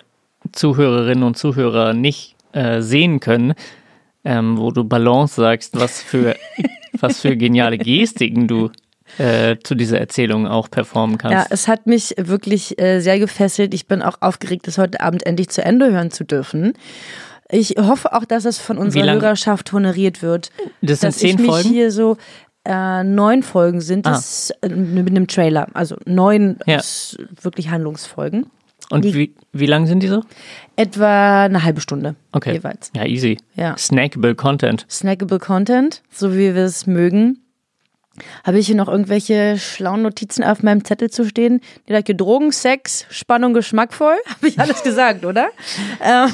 Zuhörerinnen 0.51 1.23
und 1.23 1.37
Zuhörer 1.37 1.93
nicht 1.93 2.35
äh, 2.53 2.81
sehen 2.81 3.19
können, 3.19 3.53
ähm, 4.25 4.57
wo 4.57 4.71
du 4.71 4.83
Balance 4.83 5.35
sagst, 5.35 5.79
was 5.79 6.01
für, 6.01 6.35
was 6.99 7.21
für 7.21 7.37
geniale 7.37 7.77
Gestiken 7.77 8.47
du 8.47 8.71
äh, 9.17 9.57
zu 9.63 9.75
dieser 9.75 9.99
Erzählung 9.99 10.47
auch 10.47 10.69
performen 10.69 11.17
Ja, 11.23 11.29
kannst. 11.29 11.51
es 11.51 11.67
hat 11.67 11.87
mich 11.87 12.13
wirklich 12.17 12.79
äh, 12.79 12.99
sehr 12.99 13.19
gefesselt. 13.19 13.73
Ich 13.73 13.87
bin 13.87 14.01
auch 14.01 14.17
aufgeregt, 14.21 14.67
das 14.67 14.77
heute 14.77 15.01
Abend 15.01 15.25
endlich 15.25 15.49
zu 15.49 15.63
Ende 15.63 15.91
hören 15.91 16.11
zu 16.11 16.23
dürfen. 16.23 16.73
Ich 17.51 17.75
hoffe 17.79 18.13
auch, 18.13 18.25
dass 18.25 18.45
es 18.45 18.59
von 18.59 18.77
unserer 18.77 19.11
Hörerschaft 19.13 19.71
honoriert 19.73 20.21
wird. 20.21 20.51
Das 20.81 20.99
sind 20.99 21.07
dass 21.09 21.15
ich 21.15 21.21
zehn 21.31 21.41
mich 21.41 21.49
Folgen? 21.49 21.69
hier 21.69 21.91
so 21.91 22.17
äh, 22.65 23.03
neun 23.03 23.41
Folgen 23.41 23.81
sind 23.81 24.05
Ah. 24.05 24.11
es 24.17 24.51
äh, 24.61 24.69
mit 24.69 25.09
einem 25.09 25.27
Trailer. 25.27 25.67
Also 25.73 25.95
neun 26.05 26.59
Ja. 26.67 26.79
wirklich 27.41 27.69
Handlungsfolgen. 27.69 28.45
Und 28.91 29.05
die- 29.05 29.13
wie, 29.13 29.35
wie 29.53 29.65
lang 29.65 29.87
sind 29.87 30.01
die 30.03 30.07
so? 30.07 30.23
Etwa 30.75 31.43
eine 31.45 31.63
halbe 31.63 31.81
Stunde 31.81 32.15
Okay. 32.31 32.53
jeweils. 32.53 32.91
Ja, 32.95 33.05
easy. 33.05 33.37
Ja. 33.55 33.75
Snackable 33.77 34.35
Content. 34.35 34.85
Snackable 34.89 35.39
Content, 35.39 36.01
so 36.11 36.33
wie 36.33 36.53
wir 36.55 36.63
es 36.65 36.85
mögen. 36.87 37.39
Habe 38.43 38.59
ich 38.59 38.67
hier 38.67 38.75
noch 38.75 38.87
irgendwelche 38.87 39.57
schlauen 39.57 40.01
Notizen 40.01 40.43
auf 40.43 40.63
meinem 40.63 40.83
Zettel 40.83 41.09
zu 41.09 41.25
stehen? 41.25 41.61
Die 41.87 41.93
da 41.93 42.01
Drogen, 42.01 42.51
Sex, 42.51 43.05
Spannung, 43.09 43.53
geschmackvoll. 43.53 44.17
Habe 44.27 44.47
ich 44.47 44.59
alles 44.59 44.83
gesagt, 44.83 45.25
oder? 45.25 45.49
Ähm, 46.01 46.31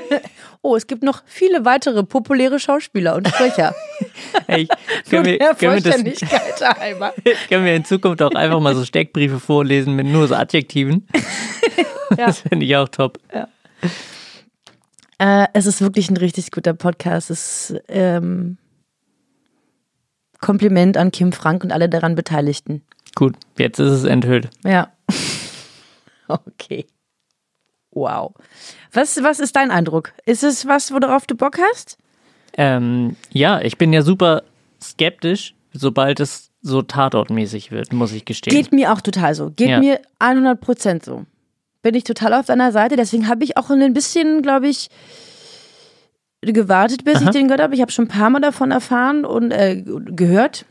oh, 0.62 0.76
es 0.76 0.86
gibt 0.86 1.02
noch 1.02 1.22
viele 1.26 1.64
weitere 1.64 2.02
populäre 2.04 2.58
Schauspieler 2.58 3.14
und 3.16 3.28
Sprecher. 3.28 3.74
Hey, 4.46 4.66
können, 5.08 5.26
wir, 5.26 5.38
können, 5.54 5.84
wir 5.84 5.90
das, 5.90 6.28
können 7.48 7.64
wir 7.64 7.76
in 7.76 7.84
Zukunft 7.84 8.22
auch 8.22 8.32
einfach 8.32 8.60
mal 8.60 8.74
so 8.74 8.84
Steckbriefe 8.84 9.38
vorlesen 9.38 9.94
mit 9.94 10.06
nur 10.06 10.26
so 10.26 10.34
Adjektiven? 10.34 11.06
Ja. 12.16 12.26
Das 12.26 12.40
finde 12.40 12.66
ich 12.66 12.76
auch 12.76 12.88
top. 12.88 13.18
Äh, 15.18 15.46
es 15.52 15.66
ist 15.66 15.80
wirklich 15.80 16.10
ein 16.10 16.16
richtig 16.16 16.50
guter 16.50 16.74
Podcast. 16.74 17.30
Es 17.30 17.70
ist 17.70 17.82
ähm, 17.88 18.58
Kompliment 20.42 20.98
an 20.98 21.10
Kim 21.10 21.32
Frank 21.32 21.64
und 21.64 21.72
alle 21.72 21.88
daran 21.88 22.14
Beteiligten. 22.14 22.82
Gut, 23.14 23.36
jetzt 23.58 23.78
ist 23.78 23.90
es 23.90 24.04
enthüllt. 24.04 24.50
Ja. 24.64 24.92
Okay. 26.28 26.86
Wow. 27.90 28.32
Was, 28.92 29.22
was 29.22 29.38
ist 29.38 29.54
dein 29.54 29.70
Eindruck? 29.70 30.12
Ist 30.24 30.42
es 30.44 30.66
was, 30.66 30.92
worauf 30.92 31.26
du 31.26 31.34
Bock 31.34 31.58
hast? 31.58 31.98
Ähm, 32.54 33.16
ja, 33.30 33.60
ich 33.60 33.76
bin 33.76 33.92
ja 33.92 34.00
super 34.02 34.42
skeptisch, 34.80 35.54
sobald 35.72 36.20
es 36.20 36.50
so 36.62 36.80
tatortmäßig 36.80 37.70
wird, 37.70 37.92
muss 37.92 38.12
ich 38.12 38.24
gestehen. 38.24 38.54
Geht 38.56 38.72
mir 38.72 38.92
auch 38.92 39.00
total 39.02 39.34
so. 39.34 39.50
Geht 39.50 39.68
Ja. 39.68 39.78
mir 39.78 40.00
100% 40.20 41.04
so. 41.04 41.26
Bin 41.82 41.94
ich 41.94 42.04
total 42.04 42.32
auf 42.34 42.46
deiner 42.46 42.72
Seite. 42.72 42.96
Deswegen 42.96 43.28
habe 43.28 43.44
ich 43.44 43.56
auch 43.56 43.68
ein 43.68 43.92
bisschen, 43.92 44.40
glaube 44.42 44.68
ich, 44.68 44.88
gewartet, 46.42 47.04
bis 47.04 47.20
ich 47.20 47.30
den 47.30 47.46
gehört 47.46 47.62
habe. 47.62 47.74
Ich 47.74 47.80
habe 47.80 47.92
schon 47.92 48.06
ein 48.06 48.08
paar 48.08 48.30
Mal 48.30 48.40
davon 48.40 48.72
erfahren 48.72 49.24
und 49.24 49.52
äh, 49.52 49.82
gehört. 49.82 50.64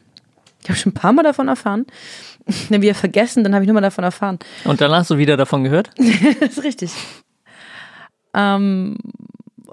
Ich 0.62 0.70
habe 0.70 0.78
schon 0.78 0.92
ein 0.92 0.96
paar 0.96 1.14
Mal 1.14 1.24
davon 1.24 1.48
erfahren. 1.48 1.86
Dann 2.70 2.82
wieder 2.82 2.96
vergessen, 2.96 3.44
dann 3.44 3.54
habe 3.54 3.64
ich 3.64 3.68
nur 3.68 3.76
mal 3.76 3.82
davon 3.82 4.04
erfahren. 4.04 4.40
Und 4.66 4.82
dann 4.82 4.92
hast 4.92 5.12
du 5.12 5.18
wieder 5.18 5.38
davon 5.38 5.64
gehört? 5.64 5.92
Das 6.40 6.58
ist 6.58 6.64
richtig. 6.64 6.92
Ähm, 8.34 8.98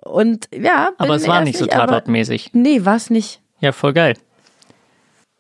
und 0.05 0.49
ja. 0.55 0.91
Aber 0.99 1.17
es 1.17 1.27
war 1.27 1.43
nicht 1.43 1.59
so 1.59 1.67
tatortmäßig. 1.67 2.51
Nee, 2.53 2.85
war 2.85 2.97
es 2.97 3.09
nicht. 3.09 3.41
Ja, 3.61 3.73
voll 3.73 3.95
geil. 3.95 4.15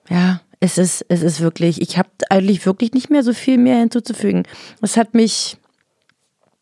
Ja, 0.08 0.40
es 0.60 0.78
ist, 0.78 1.04
es 1.08 1.22
ist 1.22 1.40
wirklich, 1.40 1.80
ich 1.82 1.98
habe 1.98 2.08
eigentlich 2.30 2.64
wirklich 2.64 2.92
nicht 2.92 3.10
mehr 3.10 3.22
so 3.22 3.32
viel 3.32 3.58
mehr 3.58 3.78
hinzuzufügen. 3.78 4.44
Es 4.80 4.96
hat 4.96 5.14
mich 5.14 5.58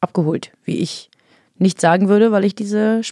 abgeholt, 0.00 0.50
wie 0.64 0.78
ich 0.78 1.10
nicht 1.58 1.80
sagen 1.80 2.08
würde, 2.08 2.32
weil 2.32 2.44
ich 2.44 2.54
diese 2.54 3.02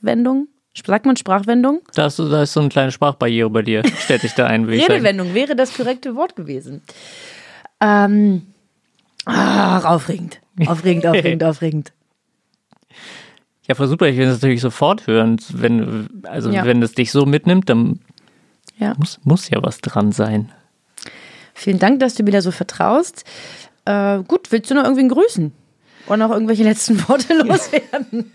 Sprachwendung, 0.00 0.48
sagt 0.86 1.06
man 1.06 1.16
Sprachwendung? 1.16 1.80
Da, 1.94 2.04
hast 2.04 2.18
du, 2.18 2.28
da 2.28 2.42
ist 2.42 2.52
so 2.52 2.60
eine 2.60 2.68
kleine 2.68 2.90
Sprachbarriere 2.92 3.50
bei 3.50 3.62
dir. 3.62 3.82
Stellt 3.98 4.22
sich 4.22 4.32
da 4.32 4.46
ein, 4.46 4.66
sagen. 4.66 4.80
Redewendung 4.80 5.34
wäre 5.34 5.54
das 5.56 5.74
korrekte 5.74 6.14
Wort 6.16 6.36
gewesen. 6.36 6.82
Ähm, 7.80 8.42
ach, 9.26 9.84
aufregend. 9.84 10.40
Aufregend, 10.66 11.06
aufregend, 11.06 11.44
aufregend. 11.44 11.92
Ja, 13.66 13.74
voll 13.74 13.88
super. 13.88 14.08
Ich 14.08 14.16
will 14.16 14.26
es 14.26 14.34
natürlich 14.40 14.60
sofort 14.60 15.06
hören. 15.06 15.38
Wenn, 15.50 16.08
also, 16.24 16.50
Ja. 16.50 16.64
wenn 16.64 16.82
es 16.82 16.92
dich 16.92 17.12
so 17.12 17.24
mitnimmt, 17.26 17.68
dann 17.68 18.00
Ja. 18.78 18.94
muss, 18.98 19.20
muss 19.24 19.48
ja 19.50 19.62
was 19.62 19.78
dran 19.80 20.12
sein. 20.12 20.50
Vielen 21.54 21.78
Dank, 21.78 22.00
dass 22.00 22.14
du 22.14 22.22
mir 22.22 22.30
da 22.32 22.40
so 22.42 22.50
vertraust. 22.50 23.24
Äh, 23.84 24.22
gut, 24.22 24.50
willst 24.50 24.70
du 24.70 24.74
noch 24.74 24.84
irgendwen 24.84 25.08
grüßen? 25.10 25.52
Oder 26.06 26.16
noch 26.16 26.30
irgendwelche 26.30 26.64
letzten 26.64 27.06
Worte 27.08 27.34
loswerden? 27.44 28.30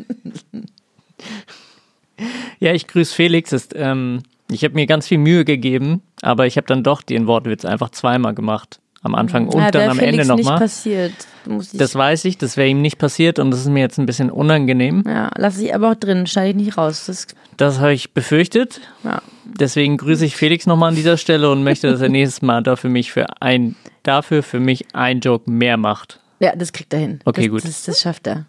Ja, 2.59 2.73
ich 2.73 2.87
grüße 2.87 3.13
Felix. 3.13 3.51
Ist, 3.51 3.73
ähm, 3.75 4.23
ich 4.49 4.63
habe 4.63 4.75
mir 4.75 4.85
ganz 4.85 5.07
viel 5.07 5.17
Mühe 5.17 5.43
gegeben, 5.45 6.01
aber 6.21 6.45
ich 6.47 6.57
habe 6.57 6.67
dann 6.67 6.83
doch 6.83 7.01
den 7.01 7.27
Wortwitz 7.27 7.65
einfach 7.65 7.89
zweimal 7.89 8.33
gemacht. 8.33 8.79
Am 9.01 9.13
Anfang 9.13 9.47
und 9.49 9.61
ja, 9.61 9.69
dann 9.69 9.81
wär 9.83 9.91
am 9.91 9.97
Felix 9.99 10.17
Ende 10.23 10.35
nicht 10.35 10.45
nochmal. 10.45 10.59
passiert. 10.59 11.13
Muss 11.45 11.73
ich, 11.73 11.77
Das 11.79 11.93
weiß 11.93 12.25
ich, 12.25 12.39
das 12.39 12.57
wäre 12.57 12.67
ihm 12.69 12.81
nicht 12.81 12.97
passiert 12.97 13.37
und 13.37 13.51
das 13.51 13.59
ist 13.59 13.67
mir 13.67 13.81
jetzt 13.81 13.99
ein 13.99 14.07
bisschen 14.07 14.31
unangenehm. 14.31 15.03
ja, 15.05 15.29
lasse 15.37 15.63
ich 15.63 15.75
aber 15.75 15.91
auch 15.91 15.95
drin, 15.95 16.25
schneide 16.25 16.49
ich 16.49 16.55
nicht 16.65 16.77
raus. 16.77 17.05
Das, 17.05 17.27
Das 17.57 17.77
habe 17.79 17.93
ich 17.93 18.13
befürchtet. 18.13 18.81
ja. 19.03 19.21
Deswegen 19.59 19.97
grüße 19.97 20.25
ich 20.25 20.35
Felix 20.35 20.65
nochmal 20.65 20.89
an 20.89 20.95
dieser 20.95 21.17
Stelle 21.17 21.51
und 21.51 21.63
möchte, 21.63 21.87
dass 21.91 22.01
er 22.01 22.09
nächstes 22.09 22.41
Mal 22.41 22.63
dafür 22.63 22.89
mich 22.89 23.11
für 23.11 23.27
ein, 23.43 23.75
dafür 24.01 24.41
für 24.41 24.59
mich 24.59 24.85
ein 24.95 25.19
Joke 25.19 25.51
mehr 25.51 25.77
macht. 25.77 26.19
ja, 26.39 26.55
das 26.55 26.73
kriegt 26.73 26.91
er 26.91 26.99
hin. 26.99 27.19
Okay, 27.25 27.43
das, 27.43 27.51
gut. 27.51 27.63
Das, 27.63 27.83
das 27.83 28.01
schafft 28.01 28.25
er. 28.25 28.47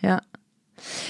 Ja. 0.00 0.20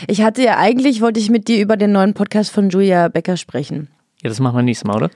Ich 0.07 0.23
hatte 0.23 0.43
ja 0.43 0.57
eigentlich, 0.59 1.01
wollte 1.01 1.21
ich 1.21 1.31
mit 1.31 1.49
dir 1.49 1.61
über 1.61 1.77
den 1.77 1.93
neuen 1.93 2.15
Podcast 2.15 2.51
von 2.51 2.71
Julia 2.71 3.09
Becker 3.09 3.37
sprechen. 3.37 3.89
Ja, 4.23 4.29
das 4.29 4.41
machen 4.41 4.57
wir 4.57 4.63
nächstes 4.63 4.87
Mal, 4.87 4.97
oder? 4.97 5.11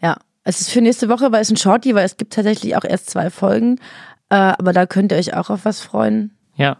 Ja. 0.00 0.16
Es 0.48 0.60
ist 0.60 0.70
für 0.70 0.80
nächste 0.80 1.08
Woche, 1.08 1.32
weil 1.32 1.42
es 1.42 1.50
ein 1.50 1.56
Shorty, 1.56 1.94
weil 1.96 2.04
es 2.04 2.16
gibt 2.16 2.32
tatsächlich 2.32 2.76
auch 2.76 2.84
erst 2.84 3.10
zwei 3.10 3.30
Folgen. 3.30 3.80
Äh, 4.28 4.34
aber 4.36 4.72
da 4.72 4.86
könnt 4.86 5.10
ihr 5.12 5.18
euch 5.18 5.34
auch 5.34 5.50
auf 5.50 5.64
was 5.64 5.80
freuen. 5.80 6.36
Ja. 6.54 6.76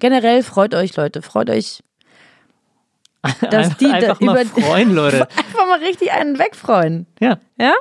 Generell 0.00 0.42
freut 0.42 0.74
euch, 0.74 0.96
Leute. 0.96 1.22
Freut 1.22 1.48
euch. 1.48 1.82
Dass 3.50 3.76
die 3.76 3.84
da 3.84 3.92
einfach 3.92 4.20
mal 4.20 4.42
über- 4.44 4.60
freuen, 4.62 4.92
Leute. 4.94 5.28
Einfach 5.36 5.66
mal 5.68 5.78
richtig 5.78 6.10
einen 6.10 6.40
wegfreuen. 6.40 7.06
Ja. 7.20 7.38
Ja? 7.56 7.74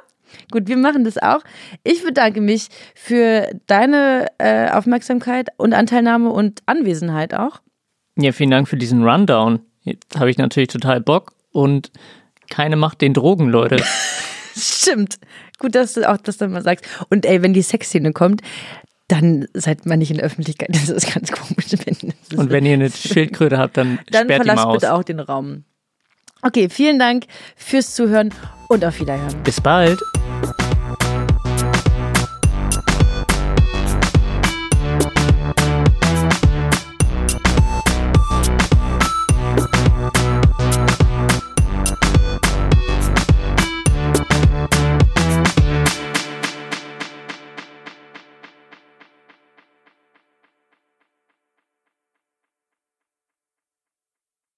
Gut, 0.51 0.67
wir 0.67 0.77
machen 0.77 1.03
das 1.03 1.17
auch. 1.17 1.39
Ich 1.83 2.03
bedanke 2.03 2.39
mich 2.41 2.67
für 2.93 3.49
deine 3.65 4.27
äh, 4.37 4.69
Aufmerksamkeit 4.69 5.49
und 5.57 5.73
Anteilnahme 5.73 6.29
und 6.29 6.61
Anwesenheit 6.67 7.33
auch. 7.33 7.59
Ja, 8.17 8.31
vielen 8.31 8.51
Dank 8.51 8.67
für 8.67 8.77
diesen 8.77 9.03
Rundown. 9.03 9.59
Jetzt 9.83 10.19
habe 10.19 10.29
ich 10.29 10.37
natürlich 10.37 10.69
total 10.69 11.01
Bock 11.01 11.33
und 11.51 11.91
keine 12.49 12.75
Macht 12.75 13.01
den 13.01 13.13
Drogen, 13.13 13.49
Leute. 13.49 13.83
Stimmt. 14.55 15.17
Gut, 15.59 15.75
dass 15.75 15.93
du 15.93 16.09
auch 16.09 16.17
das 16.17 16.37
dann 16.37 16.51
mal 16.51 16.61
sagst. 16.61 16.85
Und 17.09 17.25
ey, 17.25 17.41
wenn 17.41 17.53
die 17.53 17.61
Sexszene 17.61 18.11
kommt, 18.11 18.41
dann 19.07 19.47
seid 19.53 19.85
man 19.85 19.99
nicht 19.99 20.11
in 20.11 20.17
der 20.17 20.25
Öffentlichkeit. 20.25 20.69
Das 20.71 20.89
ist 20.89 21.13
ganz 21.13 21.31
komisch. 21.31 21.65
Wenn, 21.85 22.39
und 22.39 22.49
wenn 22.49 22.65
ihr 22.65 22.73
eine 22.73 22.89
Schildkröte 22.89 23.57
habt, 23.57 23.77
dann, 23.77 23.99
dann 24.09 24.25
sperrt 24.25 24.43
die 24.43 24.47
mal 24.47 24.55
verlasst 24.55 24.67
aus. 24.67 24.73
bitte 24.73 24.93
auch 24.93 25.03
den 25.03 25.19
Raum. 25.19 25.63
Okay, 26.41 26.69
vielen 26.69 26.97
Dank 26.97 27.25
fürs 27.55 27.93
Zuhören 27.93 28.33
und 28.67 28.83
auf 28.83 28.99
Wiederhören. 28.99 29.43
Bis 29.43 29.61
bald. 29.61 29.99